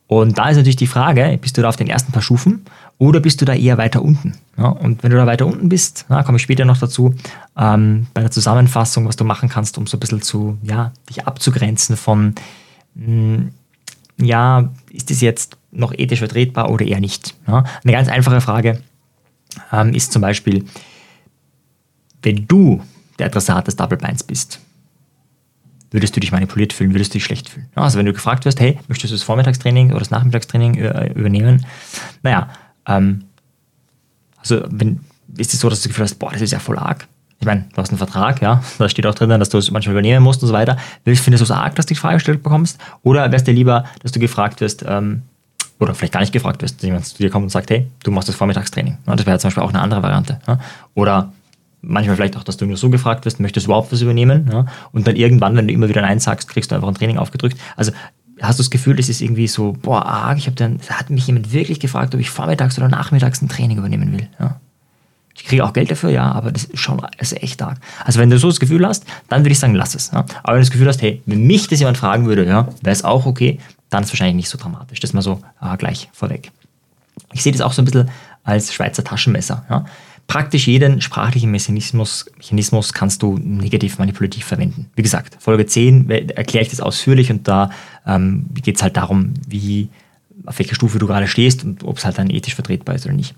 Und 0.06 0.36
da 0.36 0.50
ist 0.50 0.56
natürlich 0.56 0.76
die 0.76 0.86
Frage, 0.86 1.38
bist 1.40 1.56
du 1.56 1.62
da 1.62 1.68
auf 1.68 1.76
den 1.76 1.88
ersten 1.88 2.12
paar 2.12 2.22
Stufen 2.22 2.64
oder 2.98 3.20
bist 3.20 3.40
du 3.40 3.44
da 3.44 3.54
eher 3.54 3.78
weiter 3.78 4.02
unten? 4.02 4.34
Ja, 4.58 4.66
und 4.66 5.02
wenn 5.02 5.10
du 5.10 5.16
da 5.16 5.26
weiter 5.26 5.46
unten 5.46 5.68
bist, 5.70 6.04
na, 6.08 6.22
komme 6.22 6.36
ich 6.36 6.42
später 6.42 6.66
noch 6.66 6.76
dazu, 6.76 7.14
ähm, 7.56 8.06
bei 8.12 8.20
der 8.20 8.30
Zusammenfassung, 8.30 9.08
was 9.08 9.16
du 9.16 9.24
machen 9.24 9.48
kannst, 9.48 9.78
um 9.78 9.86
so 9.86 9.96
ein 9.96 10.00
bisschen 10.00 10.20
zu, 10.20 10.58
ja, 10.62 10.92
dich 11.08 11.26
abzugrenzen 11.26 11.96
von, 11.96 12.34
ja, 12.94 14.70
ist 14.90 15.10
das 15.10 15.20
jetzt 15.20 15.56
noch 15.70 15.92
ethisch 15.92 16.18
vertretbar 16.18 16.70
oder 16.70 16.86
eher 16.86 17.00
nicht? 17.00 17.34
Ja, 17.46 17.64
eine 17.82 17.92
ganz 17.92 18.08
einfache 18.08 18.40
Frage 18.40 18.82
ähm, 19.72 19.94
ist 19.94 20.12
zum 20.12 20.22
Beispiel, 20.22 20.64
wenn 22.22 22.46
du 22.46 22.82
der 23.18 23.26
Adressat 23.26 23.66
des 23.66 23.76
Double 23.76 23.98
Binds 23.98 24.22
bist, 24.22 24.60
würdest 25.90 26.16
du 26.16 26.20
dich 26.20 26.32
manipuliert 26.32 26.72
fühlen, 26.72 26.94
würdest 26.94 27.12
du 27.12 27.14
dich 27.14 27.24
schlecht 27.24 27.50
fühlen. 27.50 27.68
Also 27.74 27.98
wenn 27.98 28.06
du 28.06 28.12
gefragt 28.12 28.44
wirst, 28.44 28.60
hey, 28.60 28.78
möchtest 28.88 29.12
du 29.12 29.16
das 29.16 29.22
Vormittagstraining 29.22 29.90
oder 29.90 29.98
das 29.98 30.10
Nachmittagstraining 30.10 30.76
äh, 30.76 31.12
übernehmen? 31.12 31.66
Naja, 32.22 32.48
ähm, 32.86 33.24
also 34.38 34.64
wenn, 34.70 35.00
ist 35.36 35.52
es 35.52 35.60
so, 35.60 35.68
dass 35.68 35.80
du 35.80 35.88
das 35.88 35.92
Gefühl 35.92 36.04
hast, 36.04 36.14
boah, 36.18 36.32
das 36.32 36.40
ist 36.40 36.52
ja 36.52 36.58
voll 36.58 36.78
arg. 36.78 37.06
Ich 37.42 37.46
meine, 37.46 37.64
du 37.74 37.76
hast 37.76 37.88
einen 37.88 37.98
Vertrag, 37.98 38.40
ja, 38.40 38.62
da 38.78 38.88
steht 38.88 39.04
auch 39.04 39.16
drin, 39.16 39.28
dass 39.28 39.48
du 39.48 39.58
es 39.58 39.68
manchmal 39.72 39.94
übernehmen 39.94 40.22
musst 40.22 40.42
und 40.42 40.46
so 40.46 40.54
weiter. 40.54 40.76
Findest 41.04 41.40
du 41.40 41.42
es 41.42 41.50
arg, 41.50 41.74
dass 41.74 41.86
du 41.86 41.94
die 41.94 41.98
Frage 41.98 42.14
gestellt 42.14 42.40
bekommst? 42.40 42.78
Oder 43.02 43.32
wärst 43.32 43.48
dir 43.48 43.52
lieber, 43.52 43.84
dass 44.00 44.12
du 44.12 44.20
gefragt 44.20 44.60
wirst, 44.60 44.84
ähm, 44.86 45.22
oder 45.80 45.92
vielleicht 45.92 46.12
gar 46.12 46.20
nicht 46.20 46.32
gefragt 46.32 46.62
wirst, 46.62 46.76
dass 46.76 46.82
jemand 46.84 47.04
zu 47.04 47.18
dir 47.18 47.30
kommt 47.30 47.42
und 47.42 47.48
sagt, 47.48 47.70
hey, 47.70 47.88
du 48.04 48.12
machst 48.12 48.28
das 48.28 48.36
Vormittagstraining. 48.36 48.98
Ja, 49.08 49.16
das 49.16 49.26
wäre 49.26 49.40
zum 49.40 49.48
Beispiel 49.48 49.64
auch 49.64 49.70
eine 49.70 49.80
andere 49.80 50.04
Variante. 50.04 50.38
Ja? 50.46 50.60
Oder 50.94 51.32
manchmal 51.80 52.14
vielleicht 52.14 52.36
auch, 52.36 52.44
dass 52.44 52.58
du 52.58 52.64
nur 52.64 52.76
so 52.76 52.90
gefragt 52.90 53.24
wirst, 53.24 53.40
möchtest 53.40 53.66
du 53.66 53.70
überhaupt 53.70 53.92
was 53.92 54.00
übernehmen? 54.02 54.48
Ja? 54.48 54.66
Und 54.92 55.08
dann 55.08 55.16
irgendwann, 55.16 55.56
wenn 55.56 55.66
du 55.66 55.74
immer 55.74 55.88
wieder 55.88 56.02
Nein 56.02 56.20
sagst, 56.20 56.48
kriegst 56.48 56.70
du 56.70 56.76
einfach 56.76 56.86
ein 56.86 56.94
Training 56.94 57.18
aufgedrückt. 57.18 57.58
Also 57.74 57.90
hast 58.40 58.60
du 58.60 58.62
das 58.62 58.70
Gefühl, 58.70 59.00
es 59.00 59.08
ist 59.08 59.20
irgendwie 59.20 59.48
so, 59.48 59.72
boah, 59.82 60.06
arg, 60.06 60.38
ich 60.38 60.46
habe 60.46 60.54
dann, 60.54 60.78
hat 60.90 61.10
mich 61.10 61.26
jemand 61.26 61.52
wirklich 61.52 61.80
gefragt, 61.80 62.14
ob 62.14 62.20
ich 62.20 62.30
vormittags 62.30 62.78
oder 62.78 62.86
nachmittags 62.86 63.42
ein 63.42 63.48
Training 63.48 63.78
übernehmen 63.78 64.12
will. 64.12 64.28
Ja? 64.38 64.60
Ich 65.34 65.44
kriege 65.44 65.64
auch 65.64 65.72
Geld 65.72 65.90
dafür, 65.90 66.10
ja, 66.10 66.30
aber 66.30 66.52
das 66.52 66.64
ist 66.64 66.78
schon 66.78 67.00
ist 67.18 67.42
echt 67.42 67.62
arg. 67.62 67.78
Also 68.04 68.20
wenn 68.20 68.30
du 68.30 68.38
so 68.38 68.48
das 68.48 68.60
Gefühl 68.60 68.86
hast, 68.86 69.04
dann 69.28 69.42
würde 69.42 69.52
ich 69.52 69.58
sagen, 69.58 69.74
lass 69.74 69.94
es. 69.94 70.10
Ja? 70.12 70.20
Aber 70.42 70.54
wenn 70.54 70.60
du 70.60 70.66
das 70.66 70.70
Gefühl 70.70 70.88
hast, 70.88 71.02
hey, 71.02 71.22
wenn 71.26 71.46
mich 71.46 71.68
das 71.68 71.78
jemand 71.78 71.96
fragen 71.96 72.26
würde, 72.26 72.46
ja, 72.46 72.68
wäre 72.82 72.92
es 72.92 73.04
auch 73.04 73.26
okay, 73.26 73.58
dann 73.90 74.02
ist 74.02 74.08
es 74.08 74.12
wahrscheinlich 74.12 74.36
nicht 74.36 74.48
so 74.48 74.58
dramatisch. 74.58 75.00
Das 75.00 75.12
mal 75.12 75.22
so 75.22 75.40
äh, 75.60 75.76
gleich 75.76 76.08
vorweg. 76.12 76.50
Ich 77.32 77.42
sehe 77.42 77.52
das 77.52 77.60
auch 77.60 77.72
so 77.72 77.82
ein 77.82 77.84
bisschen 77.86 78.10
als 78.44 78.72
Schweizer 78.72 79.04
Taschenmesser. 79.04 79.64
Ja? 79.68 79.84
Praktisch 80.26 80.66
jeden 80.66 81.00
sprachlichen 81.00 81.50
Mechanismus, 81.50 82.26
Mechanismus 82.38 82.92
kannst 82.92 83.22
du 83.22 83.38
negativ 83.38 83.98
manipulativ 83.98 84.46
verwenden. 84.46 84.90
Wie 84.94 85.02
gesagt, 85.02 85.36
Folge 85.40 85.66
10 85.66 86.08
erkläre 86.10 86.62
ich 86.62 86.70
das 86.70 86.80
ausführlich 86.80 87.30
und 87.30 87.48
da 87.48 87.70
ähm, 88.06 88.46
geht 88.54 88.76
es 88.76 88.82
halt 88.82 88.96
darum, 88.96 89.34
wie, 89.46 89.88
auf 90.46 90.58
welcher 90.58 90.74
Stufe 90.74 90.98
du 90.98 91.06
gerade 91.06 91.26
stehst 91.26 91.64
und 91.64 91.84
ob 91.84 91.98
es 91.98 92.04
halt 92.04 92.18
dann 92.18 92.30
ethisch 92.30 92.54
vertretbar 92.54 92.94
ist 92.94 93.04
oder 93.04 93.14
nicht. 93.14 93.34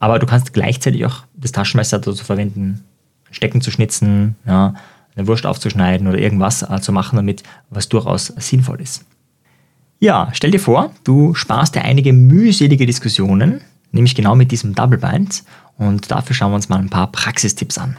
Aber 0.00 0.18
du 0.18 0.26
kannst 0.26 0.54
gleichzeitig 0.54 1.04
auch 1.04 1.24
das 1.34 1.52
Taschenmesser 1.52 1.98
dazu 1.98 2.24
verwenden, 2.24 2.82
Stecken 3.30 3.60
zu 3.60 3.70
schnitzen, 3.70 4.34
ja, 4.46 4.74
eine 5.14 5.26
Wurst 5.28 5.46
aufzuschneiden 5.46 6.08
oder 6.08 6.18
irgendwas 6.18 6.62
äh, 6.62 6.80
zu 6.80 6.90
machen 6.90 7.16
damit, 7.16 7.42
was 7.68 7.88
durchaus 7.88 8.26
sinnvoll 8.38 8.80
ist. 8.80 9.04
Ja, 9.98 10.30
stell 10.32 10.50
dir 10.50 10.58
vor, 10.58 10.92
du 11.04 11.34
sparst 11.34 11.74
dir 11.74 11.82
einige 11.82 12.14
mühselige 12.14 12.86
Diskussionen, 12.86 13.60
nämlich 13.92 14.14
genau 14.14 14.34
mit 14.34 14.50
diesem 14.50 14.74
Double 14.74 14.98
Bind 14.98 15.44
und 15.76 16.10
dafür 16.10 16.34
schauen 16.34 16.52
wir 16.52 16.56
uns 16.56 16.70
mal 16.70 16.78
ein 16.78 16.88
paar 16.88 17.12
Praxistipps 17.12 17.76
an. 17.76 17.98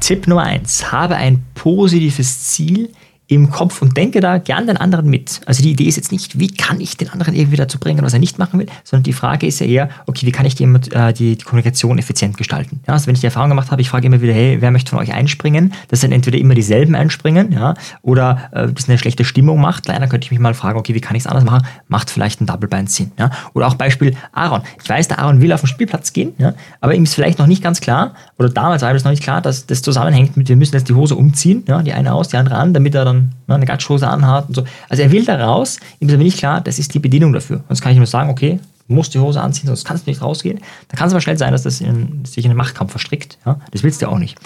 Tipp 0.00 0.26
Nummer 0.26 0.42
1. 0.42 0.90
Habe 0.90 1.14
ein 1.14 1.44
positives 1.54 2.48
Ziel 2.48 2.90
im 3.30 3.48
Kopf 3.48 3.80
und 3.80 3.96
denke 3.96 4.18
da 4.18 4.38
gern 4.38 4.66
den 4.66 4.76
anderen 4.76 5.08
mit. 5.08 5.40
Also 5.46 5.62
die 5.62 5.70
Idee 5.70 5.84
ist 5.84 5.94
jetzt 5.94 6.10
nicht, 6.10 6.40
wie 6.40 6.48
kann 6.48 6.80
ich 6.80 6.96
den 6.96 7.10
anderen 7.10 7.36
irgendwie 7.36 7.56
dazu 7.56 7.78
bringen, 7.78 8.02
was 8.02 8.12
er 8.12 8.18
nicht 8.18 8.40
machen 8.40 8.58
will, 8.58 8.66
sondern 8.82 9.04
die 9.04 9.12
Frage 9.12 9.46
ist 9.46 9.60
ja 9.60 9.66
eher, 9.66 9.88
okay, 10.06 10.26
wie 10.26 10.32
kann 10.32 10.46
ich 10.46 10.56
die, 10.56 10.64
äh, 10.64 11.12
die, 11.12 11.36
die 11.36 11.44
Kommunikation 11.44 11.98
effizient 11.98 12.36
gestalten? 12.36 12.80
Ja, 12.88 12.94
also 12.94 13.06
wenn 13.06 13.14
ich 13.14 13.20
die 13.20 13.26
Erfahrung 13.26 13.50
gemacht 13.50 13.70
habe, 13.70 13.80
ich 13.82 13.88
frage 13.88 14.08
immer 14.08 14.20
wieder, 14.20 14.32
hey, 14.32 14.56
wer 14.60 14.72
möchte 14.72 14.90
von 14.90 14.98
euch 14.98 15.14
einspringen? 15.14 15.72
Das 15.88 16.00
sind 16.00 16.10
entweder 16.10 16.38
immer 16.38 16.54
dieselben 16.54 16.96
einspringen, 16.96 17.52
ja, 17.52 17.74
oder 18.02 18.50
äh, 18.50 18.66
das 18.72 18.88
eine 18.88 18.98
schlechte 18.98 19.24
Stimmung 19.24 19.60
macht. 19.60 19.86
Leider 19.86 20.08
könnte 20.08 20.24
ich 20.24 20.32
mich 20.32 20.40
mal 20.40 20.54
fragen, 20.54 20.76
okay, 20.76 20.94
wie 20.94 21.00
kann 21.00 21.14
ich 21.14 21.22
es 21.22 21.26
anders 21.28 21.44
machen? 21.44 21.64
Macht 21.86 22.10
vielleicht 22.10 22.40
ein 22.40 22.46
Double 22.46 22.68
Bind 22.68 22.90
Sinn. 22.90 23.12
Ja? 23.16 23.30
Oder 23.54 23.68
auch 23.68 23.74
Beispiel 23.74 24.16
Aaron. 24.32 24.62
Ich 24.82 24.90
weiß, 24.90 25.06
der 25.06 25.20
Aaron 25.20 25.40
will 25.40 25.52
auf 25.52 25.60
den 25.60 25.68
Spielplatz 25.68 26.12
gehen, 26.12 26.32
ja, 26.38 26.54
aber 26.80 26.96
ihm 26.96 27.04
ist 27.04 27.14
vielleicht 27.14 27.38
noch 27.38 27.46
nicht 27.46 27.62
ganz 27.62 27.80
klar, 27.80 28.14
oder 28.38 28.48
damals 28.48 28.82
war 28.82 28.90
ihm 28.90 28.94
das 28.94 29.04
noch 29.04 29.12
nicht 29.12 29.22
klar, 29.22 29.40
dass 29.40 29.66
das 29.66 29.82
zusammenhängt 29.82 30.36
mit, 30.36 30.48
wir 30.48 30.56
müssen 30.56 30.74
jetzt 30.74 30.88
die 30.88 30.94
Hose 30.94 31.14
umziehen, 31.14 31.62
ja, 31.68 31.80
die 31.82 31.92
eine 31.92 32.12
aus, 32.12 32.28
die 32.28 32.36
andere 32.36 32.56
an, 32.56 32.74
damit 32.74 32.96
er 32.96 33.04
dann 33.04 33.19
ne, 33.46 33.54
eine 33.54 33.66
Gatschhose 33.66 34.08
anhat 34.08 34.48
und 34.48 34.54
so. 34.54 34.64
Also 34.88 35.02
er 35.02 35.12
will 35.12 35.24
da 35.24 35.36
raus, 35.36 35.78
ihm 36.00 36.08
ist 36.08 36.14
aber 36.14 36.22
nicht 36.22 36.38
klar, 36.38 36.60
das 36.60 36.78
ist 36.78 36.94
die 36.94 36.98
Bedienung 36.98 37.32
dafür. 37.32 37.62
Sonst 37.68 37.80
kann 37.80 37.92
ich 37.92 37.98
nur 37.98 38.06
sagen, 38.06 38.30
okay, 38.30 38.60
du 38.88 38.94
musst 38.94 39.14
die 39.14 39.18
Hose 39.18 39.40
anziehen, 39.40 39.68
sonst 39.68 39.84
kannst 39.84 40.06
du 40.06 40.10
nicht 40.10 40.20
rausgehen. 40.20 40.58
Da 40.88 40.96
kann 40.96 41.06
es 41.06 41.12
aber 41.12 41.20
schnell 41.20 41.38
sein, 41.38 41.52
dass 41.52 41.62
das 41.62 41.80
in, 41.80 42.24
sich 42.24 42.44
in 42.44 42.50
einen 42.50 42.58
Machtkampf 42.58 42.90
verstrickt. 42.90 43.38
Ja? 43.46 43.60
Das 43.70 43.82
willst 43.82 44.02
du 44.02 44.08
auch 44.08 44.18
nicht. 44.18 44.38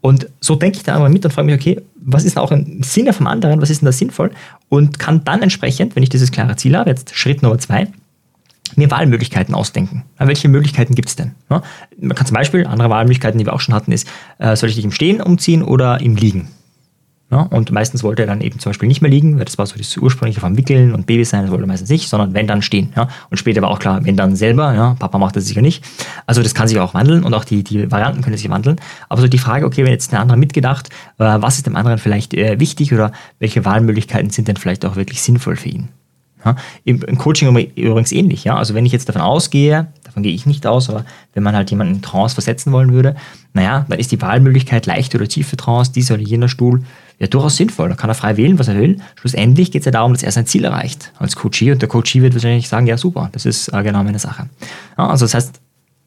Und 0.00 0.26
so 0.40 0.56
denke 0.56 0.78
ich 0.78 0.82
da 0.82 0.94
einmal 0.94 1.10
mit 1.10 1.24
und 1.24 1.30
frage 1.30 1.46
mich, 1.46 1.54
okay, 1.54 1.80
was 1.96 2.24
ist 2.24 2.36
denn 2.36 2.42
auch 2.42 2.50
im 2.50 2.82
Sinne 2.82 3.12
vom 3.12 3.28
anderen, 3.28 3.62
was 3.62 3.70
ist 3.70 3.80
denn 3.80 3.86
da 3.86 3.92
sinnvoll? 3.92 4.32
Und 4.68 4.98
kann 4.98 5.22
dann 5.24 5.42
entsprechend, 5.42 5.94
wenn 5.94 6.02
ich 6.02 6.08
dieses 6.08 6.32
klare 6.32 6.56
Ziel 6.56 6.76
habe, 6.76 6.90
jetzt 6.90 7.14
Schritt 7.14 7.42
Nummer 7.42 7.58
zwei, 7.58 7.86
mir 8.76 8.90
Wahlmöglichkeiten 8.90 9.54
ausdenken. 9.54 10.04
welche 10.18 10.48
Möglichkeiten 10.48 10.94
gibt 10.94 11.08
es 11.08 11.16
denn? 11.16 11.32
Man 11.48 12.16
kann 12.16 12.26
zum 12.26 12.34
Beispiel, 12.34 12.66
andere 12.66 12.90
Wahlmöglichkeiten, 12.90 13.38
die 13.38 13.46
wir 13.46 13.52
auch 13.52 13.60
schon 13.60 13.74
hatten, 13.74 13.92
ist, 13.92 14.08
äh, 14.38 14.56
soll 14.56 14.70
ich 14.70 14.76
dich 14.76 14.84
im 14.84 14.92
Stehen 14.92 15.20
umziehen 15.20 15.62
oder 15.62 16.00
im 16.00 16.16
Liegen? 16.16 16.48
Ja, 17.32 17.40
und 17.44 17.72
meistens 17.72 18.02
wollte 18.02 18.24
er 18.24 18.26
dann 18.26 18.42
eben 18.42 18.58
zum 18.58 18.70
Beispiel 18.70 18.88
nicht 18.88 19.00
mehr 19.00 19.10
liegen, 19.10 19.38
weil 19.38 19.46
das 19.46 19.56
war 19.56 19.64
so 19.64 19.78
das 19.78 19.96
ursprüngliche 19.96 20.40
vom 20.40 20.58
Wickeln 20.58 20.92
und 20.92 21.06
Baby 21.06 21.24
sein, 21.24 21.40
das 21.40 21.50
wollte 21.50 21.64
er 21.64 21.66
meistens 21.66 21.88
nicht, 21.88 22.06
sondern 22.06 22.34
wenn 22.34 22.46
dann 22.46 22.60
stehen. 22.60 22.92
Ja. 22.94 23.08
Und 23.30 23.38
später 23.38 23.62
war 23.62 23.70
auch 23.70 23.78
klar, 23.78 24.04
wenn 24.04 24.18
dann 24.18 24.36
selber, 24.36 24.74
ja, 24.74 24.96
Papa 24.98 25.16
macht 25.16 25.34
das 25.34 25.46
sicher 25.46 25.62
nicht. 25.62 25.82
Also 26.26 26.42
das 26.42 26.52
kann 26.52 26.68
sich 26.68 26.78
auch 26.78 26.92
wandeln 26.92 27.24
und 27.24 27.32
auch 27.32 27.46
die, 27.46 27.64
die 27.64 27.90
Varianten 27.90 28.20
können 28.20 28.36
sich 28.36 28.50
wandeln. 28.50 28.76
Aber 29.08 29.22
so 29.22 29.28
die 29.28 29.38
Frage, 29.38 29.64
okay, 29.64 29.82
wenn 29.82 29.92
jetzt 29.92 30.12
der 30.12 30.20
andere 30.20 30.36
mitgedacht, 30.36 30.90
äh, 31.18 31.24
was 31.40 31.56
ist 31.56 31.66
dem 31.66 31.74
anderen 31.74 31.96
vielleicht 31.96 32.34
äh, 32.34 32.60
wichtig 32.60 32.92
oder 32.92 33.12
welche 33.38 33.64
Wahlmöglichkeiten 33.64 34.28
sind 34.28 34.48
denn 34.48 34.56
vielleicht 34.58 34.84
auch 34.84 34.96
wirklich 34.96 35.22
sinnvoll 35.22 35.56
für 35.56 35.70
ihn? 35.70 35.88
Ja. 36.44 36.56
Im, 36.84 37.02
Im 37.02 37.18
Coaching 37.18 37.48
übrigens 37.76 38.12
ähnlich. 38.12 38.44
Ja. 38.44 38.56
Also 38.56 38.74
wenn 38.74 38.86
ich 38.86 38.92
jetzt 38.92 39.08
davon 39.08 39.22
ausgehe, 39.22 39.88
davon 40.04 40.22
gehe 40.22 40.32
ich 40.32 40.46
nicht 40.46 40.66
aus, 40.66 40.90
aber 40.90 41.04
wenn 41.34 41.42
man 41.42 41.54
halt 41.54 41.70
jemanden 41.70 41.94
in 41.94 42.02
Trance 42.02 42.34
versetzen 42.34 42.72
wollen 42.72 42.92
würde, 42.92 43.16
naja, 43.54 43.86
dann 43.88 43.98
ist 43.98 44.12
die 44.12 44.20
Wahlmöglichkeit 44.20 44.86
leichte 44.86 45.18
oder 45.18 45.28
tiefe 45.28 45.56
Trance, 45.56 45.92
dieser 45.92 46.14
oder 46.14 46.22
jener 46.22 46.48
Stuhl, 46.48 46.82
ja 47.18 47.28
durchaus 47.28 47.56
sinnvoll. 47.56 47.88
Da 47.88 47.94
kann 47.94 48.10
er 48.10 48.14
frei 48.14 48.36
wählen, 48.36 48.58
was 48.58 48.68
er 48.68 48.76
will. 48.76 48.98
Schlussendlich 49.14 49.70
geht 49.70 49.82
es 49.82 49.86
ja 49.86 49.92
darum, 49.92 50.12
dass 50.12 50.22
er 50.22 50.32
sein 50.32 50.46
Ziel 50.46 50.64
erreicht 50.64 51.12
als 51.18 51.36
Coachie 51.36 51.70
und 51.70 51.80
der 51.80 51.88
Coachie 51.88 52.20
wird 52.20 52.34
wahrscheinlich 52.34 52.68
sagen, 52.68 52.86
ja 52.86 52.98
super, 52.98 53.28
das 53.32 53.46
ist 53.46 53.68
äh, 53.68 53.82
genau 53.82 54.02
meine 54.02 54.18
Sache. 54.18 54.48
Ja, 54.98 55.08
also 55.08 55.24
das 55.24 55.34
heißt, 55.34 55.60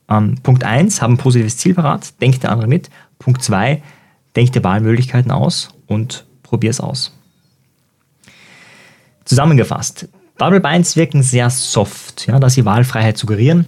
ähm, 0.09 0.35
Punkt 0.43 0.63
1, 0.63 1.01
haben 1.01 1.13
ein 1.13 1.17
positives 1.17 1.57
Ziel 1.57 1.73
parat, 1.73 2.21
denkt 2.21 2.43
der 2.43 2.51
andere 2.51 2.67
mit. 2.67 2.89
Punkt 3.17 3.41
2, 3.41 3.81
denkt 4.35 4.55
dir 4.55 4.63
Wahlmöglichkeiten 4.63 5.31
aus 5.31 5.69
und 5.87 6.25
probier 6.43 6.69
es 6.69 6.79
aus. 6.79 7.11
Zusammengefasst, 9.23 10.07
Double 10.37 10.59
Binds 10.59 10.95
wirken 10.95 11.23
sehr 11.23 11.49
soft, 11.49 12.27
ja, 12.27 12.39
da 12.39 12.49
sie 12.49 12.65
Wahlfreiheit 12.65 13.17
suggerieren 13.17 13.67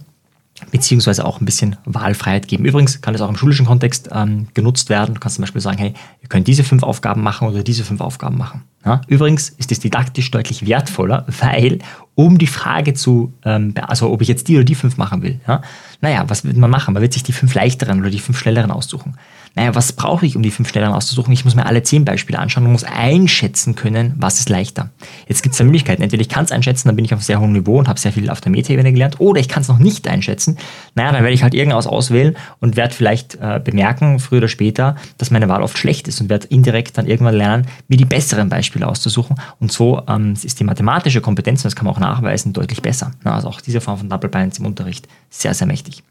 beziehungsweise 0.72 1.26
auch 1.26 1.40
ein 1.40 1.46
bisschen 1.46 1.76
Wahlfreiheit 1.86 2.48
geben. 2.48 2.66
Übrigens 2.66 3.02
kann 3.02 3.14
es 3.14 3.22
auch 3.22 3.30
im 3.30 3.36
schulischen 3.36 3.66
Kontext 3.66 4.10
ähm, 4.12 4.48
genutzt 4.54 4.90
werden. 4.90 5.16
Du 5.16 5.20
kannst 5.20 5.36
zum 5.36 5.44
Beispiel 5.44 5.62
sagen, 5.62 5.78
hey, 5.78 5.94
ihr 6.22 6.30
könnt 6.30 6.48
diese 6.48 6.64
fünf 6.64 6.84
Aufgaben 6.84 7.22
machen 7.22 7.48
oder 7.48 7.64
diese 7.64 7.84
fünf 7.84 8.02
Aufgaben 8.02 8.38
machen. 8.38 8.64
Ja? 8.88 9.02
Übrigens 9.08 9.50
ist 9.50 9.70
es 9.74 9.82
didaktisch 9.82 10.32
deutlich 10.32 10.66
wertvoller, 10.66 11.26
weil 11.42 11.80
um 12.16 12.38
die 12.38 12.48
Frage 12.48 12.94
zu, 12.94 13.34
ähm, 13.44 13.74
also 13.82 14.10
ob 14.10 14.22
ich 14.22 14.30
jetzt 14.30 14.48
die 14.48 14.56
oder 14.56 14.64
die 14.64 14.76
fünf 14.76 14.96
machen 14.96 15.22
will, 15.24 15.42
ja? 15.46 15.62
naja, 16.00 16.24
was 16.28 16.46
wird 16.46 16.56
man 16.56 16.72
machen? 16.72 16.94
Man 16.94 17.04
wird 17.04 17.12
sich 17.12 17.24
die 17.24 17.34
fünf 17.34 17.54
leichteren 17.54 18.00
oder 18.00 18.10
die 18.10 18.20
fünf 18.20 18.40
schnelleren 18.40 18.72
aussuchen 18.72 19.18
naja, 19.58 19.74
was 19.74 19.92
brauche 19.92 20.24
ich, 20.24 20.36
um 20.36 20.44
die 20.44 20.52
fünf 20.52 20.70
Stellen 20.70 20.92
auszusuchen? 20.92 21.34
Ich 21.34 21.44
muss 21.44 21.56
mir 21.56 21.66
alle 21.66 21.82
zehn 21.82 22.06
Beispiele 22.06 22.38
anschauen 22.38 22.68
und 22.68 22.74
muss 22.74 22.84
einschätzen 22.84 23.74
können, 23.74 24.14
was 24.16 24.38
ist 24.38 24.50
leichter. 24.50 24.92
Jetzt 25.28 25.42
gibt 25.42 25.54
es 25.54 25.58
zwei 25.58 25.64
Möglichkeiten. 25.64 26.04
Entweder 26.04 26.22
ich 26.22 26.30
kann 26.30 26.46
es 26.46 26.52
einschätzen, 26.52 26.88
dann 26.88 26.96
bin 26.96 27.04
ich 27.04 27.14
auf 27.16 27.24
sehr 27.24 27.40
hohem 27.40 27.54
Niveau 27.54 27.80
und 27.80 27.88
habe 27.88 28.00
sehr 28.00 28.12
viel 28.12 28.30
auf 28.30 28.40
der 28.40 28.52
Metaebene 28.52 28.92
gelernt, 28.94 29.20
oder 29.20 29.42
ich 29.42 29.50
kann 29.50 29.62
es 29.62 29.68
noch 29.68 29.80
nicht 29.80 30.08
einschätzen. 30.08 30.60
Naja, 30.94 31.12
dann 31.12 31.24
werde 31.24 31.34
ich 31.34 31.42
halt 31.42 31.56
irgendwas 31.56 31.88
auswählen 31.88 32.38
und 32.60 32.76
werde 32.76 32.94
vielleicht 32.94 33.34
äh, 33.42 33.60
bemerken, 33.64 34.20
früher 34.20 34.38
oder 34.38 34.48
später, 34.48 34.96
dass 35.18 35.32
meine 35.32 35.50
Wahl 35.50 35.64
oft 35.64 35.76
schlecht 35.76 36.08
ist 36.08 36.22
und 36.22 36.30
werde 36.30 36.46
indirekt 36.46 36.96
dann 37.00 37.08
irgendwann 37.08 37.36
lernen, 37.36 37.66
mir 37.88 37.98
die 37.98 38.06
besseren 38.06 38.50
Beispiele 38.50 38.77
auszusuchen. 38.84 39.38
Und 39.60 39.72
so 39.72 40.02
ähm, 40.08 40.34
ist 40.42 40.60
die 40.60 40.64
mathematische 40.64 41.22
Kompetenz, 41.22 41.62
und 41.62 41.66
das 41.66 41.76
kann 41.76 41.86
man 41.86 41.96
auch 41.96 42.00
nachweisen, 42.00 42.54
deutlich 42.54 42.82
besser. 42.82 43.12
Also 43.24 43.48
auch 43.48 43.62
diese 43.62 43.82
Form 43.82 43.98
von 43.98 44.10
Double 44.10 44.30
Binds 44.30 44.60
im 44.60 44.66
Unterricht 44.66 45.08
sehr, 45.30 45.54
sehr 45.54 45.68
mächtig. 45.68 46.04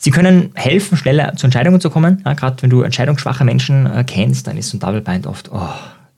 Sie 0.00 0.12
können 0.12 0.52
helfen, 0.54 0.96
schneller 0.96 1.34
zu 1.34 1.46
Entscheidungen 1.46 1.80
zu 1.80 1.90
kommen. 1.90 2.22
Ja, 2.24 2.34
Gerade 2.34 2.62
wenn 2.62 2.70
du 2.70 2.82
entscheidungsschwache 2.82 3.44
Menschen 3.44 3.86
äh, 3.86 4.04
kennst, 4.04 4.46
dann 4.46 4.56
ist 4.56 4.70
so 4.70 4.76
ein 4.76 4.80
Double 4.80 5.00
Bind 5.00 5.26
oft, 5.26 5.50
oh, 5.52 5.68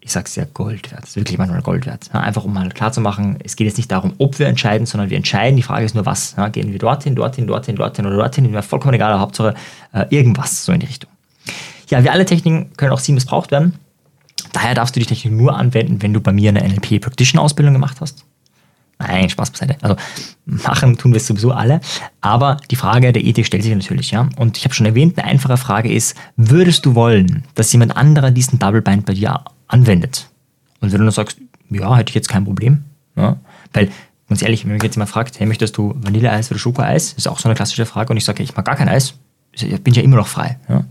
ich 0.01 0.13
sag's 0.13 0.37
ja, 0.37 0.45
Gold 0.53 0.93
wert. 0.93 1.03
Das 1.03 1.11
ist 1.11 1.17
wirklich 1.17 1.39
manchmal 1.39 1.63
Gold 1.63 1.87
wert. 1.87 2.11
Ja, 2.13 2.21
einfach 2.21 2.45
um 2.45 2.53
mal 2.53 2.69
klarzumachen, 2.69 3.39
es 3.43 3.57
geht 3.57 3.67
jetzt 3.67 3.79
nicht 3.79 3.91
darum, 3.91 4.13
ob 4.19 4.39
wir 4.39 4.49
entscheiden, 4.49 4.87
sondern 4.87 5.09
wir 5.09 5.17
entscheiden. 5.17 5.57
Die 5.57 5.63
Frage 5.63 5.85
ist 5.87 5.95
nur, 5.95 6.05
was. 6.05 6.35
Ja, 6.37 6.49
gehen 6.49 6.73
wir 6.73 6.79
dorthin, 6.79 7.15
dorthin, 7.15 7.47
dorthin, 7.47 7.77
dorthin 7.77 8.07
oder 8.07 8.17
dorthin? 8.17 8.51
Mir 8.51 8.63
vollkommen 8.63 8.95
egal, 8.95 9.19
Hauptsache 9.19 9.55
äh, 9.93 10.05
irgendwas 10.11 10.65
so 10.65 10.73
in 10.73 10.81
die 10.81 10.87
Richtung. 10.87 11.11
Ja, 11.89 12.05
wie 12.05 12.11
alle 12.11 12.25
Techniken 12.25 12.71
können 12.77 12.93
auch 12.93 12.99
sie 12.99 13.13
missbraucht 13.13 13.51
werden. 13.51 13.75
Daher 14.53 14.75
darfst 14.75 14.97
du 14.97 15.01
die 15.01 15.07
Technik 15.07 15.33
nur 15.33 15.57
anwenden, 15.57 16.03
wenn 16.03 16.13
du 16.13 16.21
bei 16.21 16.33
mir 16.33 16.49
eine 16.51 16.67
NLP 16.67 17.01
Practitioner 17.01 17.43
Ausbildung 17.43 17.75
gemacht 17.75 18.01
hast. 18.01 18.25
Nein, 19.01 19.31
Spaß 19.31 19.51
beiseite. 19.51 19.77
Also 19.81 19.97
machen 20.45 20.99
tun 20.99 21.13
wir 21.13 21.17
es 21.17 21.27
sowieso 21.27 21.53
alle. 21.53 21.81
Aber 22.21 22.59
die 22.71 22.77
Frage 22.77 23.13
der 23.13 23.25
Ethik 23.25 23.47
stellt 23.47 23.63
sich 23.63 23.75
natürlich, 23.75 24.11
ja. 24.11 24.29
Und 24.37 24.59
ich 24.59 24.65
habe 24.65 24.75
schon 24.75 24.85
erwähnt, 24.85 25.19
eine 25.19 25.27
einfache 25.27 25.57
Frage 25.57 25.91
ist, 25.91 26.17
würdest 26.37 26.85
du 26.85 26.95
wollen, 26.95 27.45
dass 27.55 27.73
jemand 27.73 27.97
anderer 27.97 28.31
diesen 28.31 28.59
Double 28.59 28.83
Bind 28.83 29.07
bei 29.07 29.15
dir 29.15 29.43
anwendet? 29.69 30.29
Und 30.81 30.93
wenn 30.93 31.05
du 31.05 31.11
sagst, 31.11 31.39
ja, 31.71 31.97
hätte 31.97 32.11
ich 32.11 32.15
jetzt 32.15 32.29
kein 32.29 32.45
Problem. 32.45 32.85
Ja? 33.17 33.39
Weil, 33.73 33.91
ganz 34.29 34.43
ehrlich, 34.43 34.67
wenn 34.67 34.73
mich 34.73 34.83
jetzt 34.83 34.97
jemand 34.97 35.11
fragt, 35.11 35.41
hey, 35.41 35.47
möchtest 35.47 35.79
du 35.79 35.95
Vanilleeis 35.97 36.51
oder 36.51 36.59
Schokoeis? 36.59 37.15
ist 37.15 37.27
auch 37.27 37.39
so 37.39 37.49
eine 37.49 37.55
klassische 37.55 37.87
Frage. 37.87 38.11
Und 38.11 38.19
ich 38.19 38.25
sage, 38.25 38.43
ich 38.43 38.55
mag 38.55 38.67
gar 38.67 38.77
kein 38.77 38.89
Eis, 38.89 39.15
bin 39.59 39.81
ich 39.87 39.97
ja 39.97 40.03
immer 40.03 40.17
noch 40.17 40.27
frei. 40.27 40.59
Ja? 40.69 40.85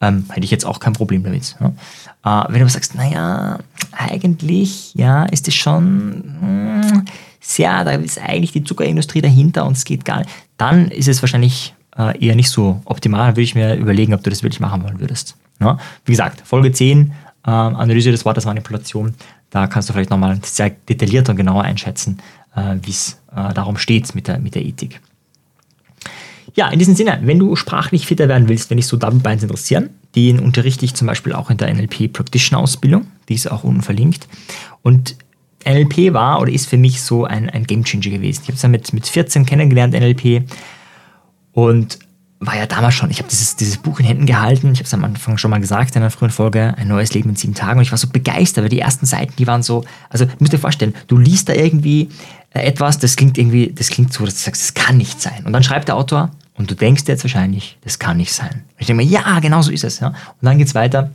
Ähm, 0.00 0.24
hätte 0.30 0.44
ich 0.44 0.50
jetzt 0.50 0.64
auch 0.64 0.80
kein 0.80 0.92
Problem 0.92 1.22
damit. 1.22 1.56
Ja? 1.60 1.68
Äh, 1.68 2.48
wenn 2.48 2.56
du 2.56 2.60
aber 2.62 2.70
sagst, 2.70 2.94
naja, 2.94 3.58
eigentlich, 3.92 4.94
ja, 4.94 5.24
ist 5.24 5.48
es 5.48 5.54
schon, 5.54 6.24
mh, 6.40 6.90
hm, 6.90 7.04
sehr, 7.40 7.84
da 7.84 7.92
ist 7.92 8.20
eigentlich 8.20 8.52
die 8.52 8.64
Zuckerindustrie 8.64 9.20
dahinter 9.20 9.64
und 9.66 9.76
es 9.76 9.84
geht 9.84 10.04
gar 10.04 10.18
nicht, 10.18 10.30
dann 10.56 10.88
ist 10.90 11.08
es 11.08 11.22
wahrscheinlich 11.22 11.74
äh, 11.96 12.18
eher 12.24 12.36
nicht 12.36 12.50
so 12.50 12.80
optimal. 12.84 13.26
Dann 13.26 13.36
würde 13.36 13.42
ich 13.42 13.54
mir 13.54 13.76
überlegen, 13.76 14.14
ob 14.14 14.22
du 14.22 14.30
das 14.30 14.42
wirklich 14.42 14.60
machen 14.60 14.82
wollen 14.82 15.00
würdest. 15.00 15.36
Ja? 15.60 15.78
Wie 16.04 16.12
gesagt, 16.12 16.42
Folge 16.46 16.72
10, 16.72 17.12
äh, 17.46 17.50
Analyse 17.50 18.10
des 18.10 18.24
Wortes 18.24 18.44
Manipulation, 18.44 19.14
da 19.50 19.66
kannst 19.66 19.88
du 19.88 19.92
vielleicht 19.92 20.10
nochmal 20.10 20.38
sehr 20.44 20.70
detailliert 20.70 21.28
und 21.28 21.36
genauer 21.36 21.62
einschätzen, 21.64 22.18
äh, 22.54 22.76
wie 22.82 22.90
es 22.90 23.20
äh, 23.34 23.52
darum 23.52 23.76
steht 23.76 24.14
mit 24.14 24.28
der, 24.28 24.38
mit 24.38 24.54
der 24.54 24.64
Ethik. 24.64 25.00
Ja, 26.54 26.68
in 26.68 26.78
diesem 26.78 26.94
Sinne, 26.94 27.18
wenn 27.22 27.38
du 27.38 27.56
sprachlich 27.56 28.06
fitter 28.06 28.28
werden 28.28 28.48
willst, 28.48 28.70
wenn 28.70 28.76
dich 28.76 28.86
so 28.86 28.96
Double 28.96 29.20
Binds 29.20 29.42
interessieren, 29.42 29.90
den 30.14 30.40
unterrichte 30.40 30.84
ich 30.84 30.94
zum 30.94 31.06
Beispiel 31.06 31.32
auch 31.32 31.50
in 31.50 31.56
der 31.56 31.72
NLP 31.72 32.12
Practitioner 32.12 32.62
Ausbildung, 32.62 33.06
die 33.28 33.34
ist 33.34 33.50
auch 33.50 33.64
unten 33.64 33.82
verlinkt. 33.82 34.26
Und 34.82 35.16
NLP 35.64 36.12
war 36.14 36.40
oder 36.40 36.50
ist 36.50 36.68
für 36.68 36.78
mich 36.78 37.02
so 37.02 37.24
ein, 37.24 37.50
ein 37.50 37.64
Gamechanger 37.64 38.10
gewesen. 38.10 38.40
Ich 38.42 38.48
habe 38.48 38.54
es 38.54 38.62
dann 38.62 38.70
mit, 38.70 38.92
mit 38.92 39.06
14 39.06 39.46
kennengelernt, 39.46 39.94
NLP. 39.94 40.44
Und 41.52 41.98
war 42.42 42.56
ja 42.56 42.66
damals 42.66 42.94
schon, 42.94 43.10
ich 43.10 43.18
habe 43.18 43.28
dieses, 43.28 43.54
dieses 43.56 43.76
Buch 43.76 44.00
in 44.00 44.06
Händen 44.06 44.24
gehalten, 44.24 44.72
ich 44.72 44.78
habe 44.78 44.86
es 44.86 44.94
am 44.94 45.04
Anfang 45.04 45.36
schon 45.36 45.50
mal 45.50 45.60
gesagt 45.60 45.94
in 45.94 46.00
einer 46.00 46.10
frühen 46.10 46.30
Folge, 46.30 46.74
ein 46.78 46.88
neues 46.88 47.12
Leben 47.12 47.28
in 47.28 47.36
sieben 47.36 47.54
Tagen 47.54 47.78
und 47.78 47.82
ich 47.82 47.90
war 47.90 47.98
so 47.98 48.08
begeistert, 48.08 48.64
weil 48.64 48.70
die 48.70 48.80
ersten 48.80 49.04
Seiten, 49.04 49.34
die 49.36 49.46
waren 49.46 49.62
so, 49.62 49.84
also 50.08 50.24
du 50.24 50.32
musst 50.38 50.54
dir 50.54 50.58
vorstellen, 50.58 50.94
du 51.06 51.18
liest 51.18 51.50
da 51.50 51.52
irgendwie 51.52 52.08
äh, 52.54 52.60
etwas, 52.60 52.98
das 52.98 53.16
klingt 53.16 53.36
irgendwie, 53.36 53.70
das 53.74 53.88
klingt 53.88 54.14
so, 54.14 54.24
dass 54.24 54.36
du 54.36 54.40
sagst, 54.40 54.62
das 54.62 54.74
kann 54.74 54.96
nicht 54.96 55.20
sein. 55.20 55.44
Und 55.44 55.52
dann 55.52 55.62
schreibt 55.62 55.88
der 55.88 55.96
Autor 55.96 56.30
und 56.54 56.70
du 56.70 56.74
denkst 56.74 57.04
jetzt 57.06 57.24
wahrscheinlich, 57.24 57.78
das 57.82 57.98
kann 57.98 58.16
nicht 58.16 58.32
sein. 58.32 58.50
Und 58.52 58.80
ich 58.80 58.86
denke 58.86 59.04
mir, 59.04 59.08
ja, 59.08 59.40
genau 59.40 59.62
so 59.62 59.70
ist 59.70 59.84
es. 59.84 60.00
Ja. 60.00 60.08
Und 60.08 60.16
dann 60.42 60.58
geht 60.58 60.66
es 60.66 60.74
weiter 60.74 61.10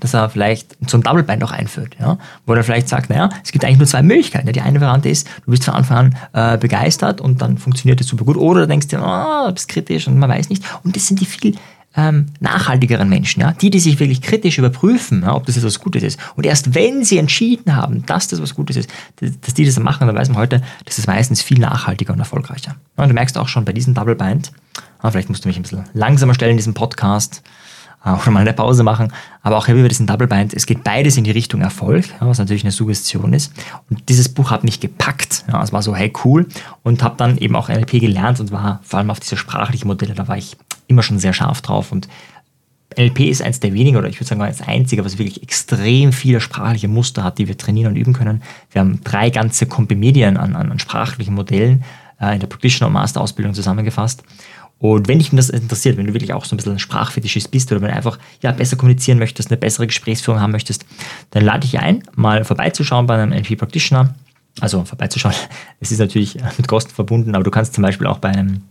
dass 0.00 0.14
er 0.14 0.28
vielleicht 0.30 0.76
so 0.88 0.98
ein 0.98 1.02
Double 1.02 1.22
Bind 1.22 1.44
auch 1.44 1.52
einführt, 1.52 1.96
ja? 2.00 2.18
wo 2.46 2.54
er 2.54 2.64
vielleicht 2.64 2.88
sagt, 2.88 3.10
naja, 3.10 3.28
es 3.44 3.52
gibt 3.52 3.64
eigentlich 3.64 3.78
nur 3.78 3.86
zwei 3.86 4.02
Möglichkeiten. 4.02 4.46
Ja? 4.46 4.52
Die 4.52 4.60
eine 4.60 4.80
Variante 4.80 5.08
ist, 5.08 5.28
du 5.44 5.50
bist 5.50 5.64
von 5.64 5.74
Anfang 5.74 6.14
an 6.32 6.54
äh, 6.54 6.58
begeistert 6.58 7.20
und 7.20 7.40
dann 7.40 7.58
funktioniert 7.58 8.00
es 8.00 8.08
super 8.08 8.24
gut, 8.24 8.36
oder 8.36 8.62
du 8.62 8.68
denkst 8.68 8.88
dir, 8.88 9.00
oh, 9.00 9.48
du 9.48 9.54
bist 9.54 9.68
kritisch 9.68 10.08
und 10.08 10.18
man 10.18 10.28
weiß 10.28 10.48
nicht. 10.48 10.64
Und 10.82 10.96
das 10.96 11.06
sind 11.06 11.20
die 11.20 11.26
viel 11.26 11.56
ähm, 11.96 12.26
nachhaltigeren 12.40 13.08
Menschen, 13.08 13.40
ja? 13.40 13.52
die, 13.52 13.70
die 13.70 13.80
sich 13.80 14.00
wirklich 14.00 14.22
kritisch 14.22 14.58
überprüfen, 14.58 15.22
ja, 15.22 15.34
ob 15.34 15.46
das 15.46 15.62
was 15.62 15.78
Gutes 15.78 16.02
ist. 16.02 16.18
Und 16.36 16.46
erst 16.46 16.74
wenn 16.74 17.04
sie 17.04 17.18
entschieden 17.18 17.76
haben, 17.76 18.04
dass 18.06 18.28
das 18.28 18.40
was 18.40 18.54
Gutes 18.54 18.76
ist, 18.76 18.90
dass 19.20 19.54
die 19.54 19.64
das 19.64 19.78
machen, 19.78 20.06
dann 20.06 20.16
weiß 20.16 20.28
man 20.28 20.38
heute, 20.38 20.62
das 20.84 20.98
ist 20.98 21.06
meistens 21.06 21.42
viel 21.42 21.58
nachhaltiger 21.58 22.12
und 22.12 22.18
erfolgreicher. 22.18 22.76
Und 22.96 23.08
du 23.08 23.14
merkst 23.14 23.36
auch 23.36 23.48
schon 23.48 23.64
bei 23.64 23.72
diesem 23.72 23.94
Double 23.94 24.14
Bind, 24.14 24.52
ah, 25.00 25.10
vielleicht 25.10 25.28
musst 25.28 25.44
du 25.44 25.48
mich 25.48 25.56
ein 25.56 25.62
bisschen 25.62 25.84
langsamer 25.92 26.34
stellen 26.34 26.52
in 26.52 26.56
diesem 26.58 26.74
Podcast, 26.74 27.42
oder 28.04 28.30
mal 28.30 28.40
eine 28.40 28.52
Pause 28.52 28.82
machen. 28.82 29.12
Aber 29.42 29.56
auch 29.56 29.66
hier 29.66 29.74
über 29.74 29.88
diesen 29.88 30.06
Double 30.06 30.26
Bind, 30.26 30.54
es 30.54 30.66
geht 30.66 30.84
beides 30.84 31.16
in 31.16 31.24
die 31.24 31.30
Richtung 31.30 31.60
Erfolg, 31.60 32.06
ja, 32.20 32.26
was 32.26 32.38
natürlich 32.38 32.64
eine 32.64 32.72
Suggestion 32.72 33.32
ist. 33.32 33.52
Und 33.90 34.08
dieses 34.08 34.28
Buch 34.28 34.50
hat 34.50 34.64
mich 34.64 34.80
gepackt. 34.80 35.44
Ja, 35.48 35.62
es 35.62 35.72
war 35.72 35.82
so, 35.82 35.94
hey, 35.94 36.12
cool. 36.24 36.46
Und 36.82 37.02
habe 37.02 37.16
dann 37.16 37.38
eben 37.38 37.56
auch 37.56 37.68
NLP 37.68 38.00
gelernt 38.00 38.40
und 38.40 38.50
war 38.50 38.80
vor 38.82 38.98
allem 38.98 39.10
auf 39.10 39.20
diese 39.20 39.36
sprachlichen 39.36 39.88
Modelle, 39.88 40.14
da 40.14 40.28
war 40.28 40.36
ich 40.36 40.56
immer 40.86 41.02
schon 41.02 41.18
sehr 41.18 41.32
scharf 41.32 41.62
drauf. 41.62 41.92
Und 41.92 42.08
NLP 42.96 43.20
ist 43.20 43.42
eins 43.42 43.60
der 43.60 43.72
wenigen, 43.72 43.96
oder 43.96 44.08
ich 44.08 44.16
würde 44.16 44.28
sagen, 44.28 44.40
das 44.40 44.66
einzige, 44.66 45.04
was 45.04 45.18
wirklich 45.18 45.42
extrem 45.42 46.12
viele 46.12 46.40
sprachliche 46.40 46.88
Muster 46.88 47.24
hat, 47.24 47.38
die 47.38 47.48
wir 47.48 47.56
trainieren 47.56 47.92
und 47.92 47.98
üben 47.98 48.12
können. 48.12 48.42
Wir 48.70 48.80
haben 48.80 49.00
drei 49.02 49.30
ganze 49.30 49.66
Kompimedien 49.66 50.36
an, 50.36 50.56
an, 50.56 50.70
an 50.70 50.78
sprachlichen 50.78 51.34
Modellen 51.34 51.84
äh, 52.20 52.34
in 52.34 52.40
der 52.40 52.46
Practitioner- 52.46 52.88
und 52.88 52.94
Master-Ausbildung 52.94 53.54
zusammengefasst. 53.54 54.22
Und 54.82 55.06
wenn 55.06 55.20
dich 55.20 55.30
das 55.30 55.48
interessiert, 55.48 55.96
wenn 55.96 56.08
du 56.08 56.12
wirklich 56.12 56.32
auch 56.32 56.44
so 56.44 56.54
ein 56.54 56.56
bisschen 56.56 56.72
ein 56.72 56.78
Sprachfetischist 56.80 57.52
bist 57.52 57.70
oder 57.70 57.80
wenn 57.80 57.90
du 57.90 57.94
einfach 57.94 58.18
ja, 58.40 58.50
besser 58.50 58.74
kommunizieren 58.74 59.16
möchtest, 59.16 59.48
eine 59.48 59.56
bessere 59.56 59.86
Gesprächsführung 59.86 60.40
haben 60.40 60.50
möchtest, 60.50 60.84
dann 61.30 61.44
lade 61.44 61.64
ich 61.64 61.78
ein, 61.78 62.02
mal 62.16 62.44
vorbeizuschauen 62.44 63.06
bei 63.06 63.14
einem 63.14 63.30
NLP 63.30 63.56
Practitioner. 63.56 64.12
Also 64.60 64.84
vorbeizuschauen. 64.84 65.34
Es 65.80 65.92
ist 65.92 66.00
natürlich 66.00 66.36
mit 66.58 66.66
Kosten 66.66 66.92
verbunden, 66.92 67.36
aber 67.36 67.44
du 67.44 67.52
kannst 67.52 67.74
zum 67.74 67.82
Beispiel 67.82 68.08
auch 68.08 68.18
bei 68.18 68.30
einem 68.30 68.62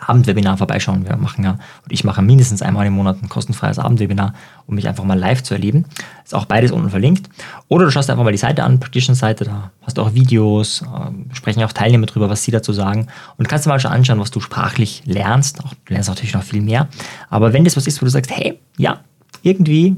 Abendwebinar 0.00 0.56
vorbeischauen. 0.56 1.06
Wir 1.06 1.16
machen 1.16 1.44
ja, 1.44 1.52
und 1.52 1.90
ich 1.90 2.04
mache 2.04 2.22
mindestens 2.22 2.62
einmal 2.62 2.86
im 2.86 2.94
Monat 2.94 3.22
ein 3.22 3.28
kostenfreies 3.28 3.78
Abendwebinar, 3.78 4.34
um 4.66 4.74
mich 4.74 4.88
einfach 4.88 5.04
mal 5.04 5.18
live 5.18 5.42
zu 5.42 5.54
erleben. 5.54 5.84
Ist 6.24 6.34
auch 6.34 6.44
beides 6.44 6.72
unten 6.72 6.90
verlinkt. 6.90 7.28
Oder 7.68 7.84
du 7.84 7.90
schaust 7.90 8.10
einfach 8.10 8.24
mal 8.24 8.32
die 8.32 8.38
Seite 8.38 8.64
an, 8.64 8.80
Practitioner-Seite, 8.80 9.44
da 9.44 9.70
hast 9.82 9.98
du 9.98 10.02
auch 10.02 10.14
Videos, 10.14 10.82
äh, 10.82 11.34
sprechen 11.34 11.62
auch 11.62 11.72
Teilnehmer 11.72 12.06
drüber, 12.06 12.28
was 12.28 12.42
sie 12.42 12.50
dazu 12.50 12.72
sagen. 12.72 13.08
Und 13.36 13.48
kannst 13.48 13.66
dir 13.66 13.70
mal 13.70 13.80
schon 13.80 13.92
anschauen, 13.92 14.20
was 14.20 14.30
du 14.30 14.40
sprachlich 14.40 15.02
lernst. 15.06 15.64
Auch, 15.64 15.74
du 15.84 15.92
lernst 15.92 16.08
natürlich 16.08 16.34
noch 16.34 16.42
viel 16.42 16.62
mehr. 16.62 16.88
Aber 17.30 17.52
wenn 17.52 17.64
das 17.64 17.76
was 17.76 17.86
ist, 17.86 18.00
wo 18.02 18.06
du 18.06 18.10
sagst, 18.10 18.30
hey, 18.30 18.60
ja, 18.76 19.00
irgendwie, 19.42 19.96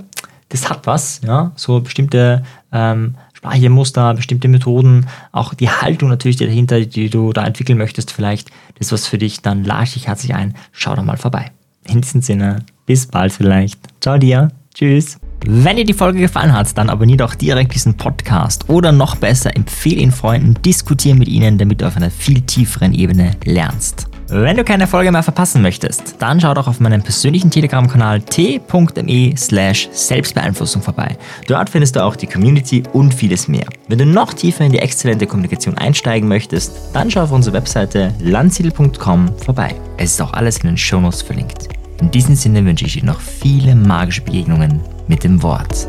das 0.51 0.69
hat 0.69 0.87
was, 0.87 1.21
ja, 1.25 1.53
so 1.57 1.81
bestimmte 1.81 2.43
ähm, 2.73 3.15
sprachliche 3.39 3.71
Muster, 3.71 4.15
bestimmte 4.15 4.49
Methoden, 4.49 5.07
auch 5.31 5.55
die 5.55 5.71
Haltung 5.71 6.09
natürlich 6.09 6.39
dahinter, 6.39 6.81
die 6.81 7.09
du 7.09 7.33
da 7.33 7.45
entwickeln 7.45 7.79
möchtest, 7.79 8.11
vielleicht 8.11 8.51
das 8.81 8.91
was 8.91 9.07
für 9.07 9.17
dich, 9.17 9.43
dann 9.43 9.63
lade 9.63 9.85
ich 9.85 9.93
dich 9.93 10.09
herzlich 10.09 10.35
ein, 10.35 10.55
schau 10.73 10.97
da 10.97 11.03
mal 11.03 11.17
vorbei. 11.17 11.53
In 11.87 12.01
diesem 12.01 12.21
Sinne, 12.21 12.65
bis 12.85 13.07
bald 13.07 13.33
vielleicht. 13.33 13.79
Ciao 14.01 14.19
dir, 14.19 14.51
tschüss. 14.75 15.19
Wenn 15.47 15.77
dir 15.77 15.85
die 15.85 15.95
Folge 15.95 16.19
gefallen 16.19 16.53
hat, 16.53 16.77
dann 16.77 16.91
abonniere 16.91 17.19
doch 17.19 17.37
direkt 17.37 17.77
diesen 17.77 17.97
Podcast 17.97 18.69
oder 18.69 18.91
noch 18.91 19.15
besser, 19.15 19.55
empfehle 19.55 20.01
ihn 20.01 20.11
Freunden, 20.11 20.61
diskutiere 20.61 21.17
mit 21.17 21.29
ihnen, 21.29 21.59
damit 21.59 21.81
du 21.81 21.87
auf 21.87 21.97
einer 21.97 22.11
viel 22.11 22.41
tieferen 22.41 22.93
Ebene 22.93 23.37
lernst. 23.45 24.09
Wenn 24.31 24.59
du 24.59 24.65
keine 24.65 24.87
Folge 24.87 25.11
mehr 25.11 25.23
verpassen 25.23 25.63
möchtest, 25.63 26.17
dann 26.19 26.39
schau 26.39 26.53
doch 26.53 26.69
auf 26.69 26.81
meinem 26.81 27.01
persönlichen 27.01 27.51
Telegram-Kanal 27.51 28.21
t.me 28.21 29.35
slash 29.39 29.89
Selbstbeeinflussung 29.91 30.83
vorbei. 30.83 31.17
Dort 31.47 31.71
findest 31.71 31.97
du 31.97 32.05
auch 32.05 32.15
die 32.15 32.27
Community 32.27 32.83
und 32.93 33.15
vieles 33.15 33.49
mehr. 33.49 33.65
Wenn 33.89 33.97
du 33.97 34.05
noch 34.05 34.35
tiefer 34.35 34.67
in 34.67 34.73
die 34.73 34.81
exzellente 34.81 35.27
Kommunikation 35.27 35.79
einsteigen 35.79 36.29
möchtest, 36.29 36.73
dann 36.93 37.11
schau 37.11 37.23
auf 37.23 37.33
unsere 37.33 37.57
Webseite 37.57 38.13
landsiedel.com 38.21 39.35
vorbei. 39.39 39.75
Es 39.97 40.13
ist 40.13 40.21
auch 40.21 40.35
alles 40.35 40.59
in 40.59 40.67
den 40.67 40.77
Shownotes 40.77 41.23
verlinkt. 41.23 41.69
In 42.03 42.11
diesem 42.11 42.35
Sinne 42.35 42.63
wünsche 42.67 42.85
ich 42.85 43.01
dir 43.01 43.05
noch 43.05 43.21
viele 43.21 43.75
magische 43.75 44.21
Begegnungen 44.21 44.83
mit 45.09 45.25
dem 45.25 45.43
Wort. 45.43 45.89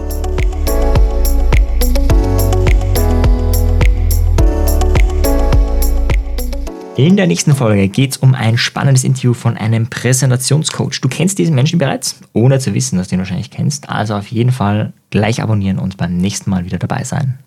In 6.99 7.15
der 7.15 7.27
nächsten 7.27 7.55
Folge 7.55 7.87
geht 7.87 8.11
es 8.11 8.17
um 8.17 8.35
ein 8.35 8.57
spannendes 8.57 9.05
Interview 9.05 9.33
von 9.33 9.55
einem 9.55 9.87
Präsentationscoach. 9.89 10.99
Du 10.99 11.07
kennst 11.07 11.39
diesen 11.39 11.55
Menschen 11.55 11.79
bereits, 11.79 12.19
ohne 12.33 12.59
zu 12.59 12.73
wissen, 12.73 12.97
dass 12.97 13.07
du 13.07 13.15
ihn 13.15 13.19
wahrscheinlich 13.19 13.51
kennst. 13.51 13.89
Also 13.89 14.15
auf 14.15 14.27
jeden 14.27 14.51
Fall 14.51 14.91
gleich 15.09 15.41
abonnieren 15.41 15.79
und 15.79 15.95
beim 15.95 16.17
nächsten 16.17 16.49
Mal 16.49 16.65
wieder 16.65 16.77
dabei 16.77 17.05
sein. 17.05 17.35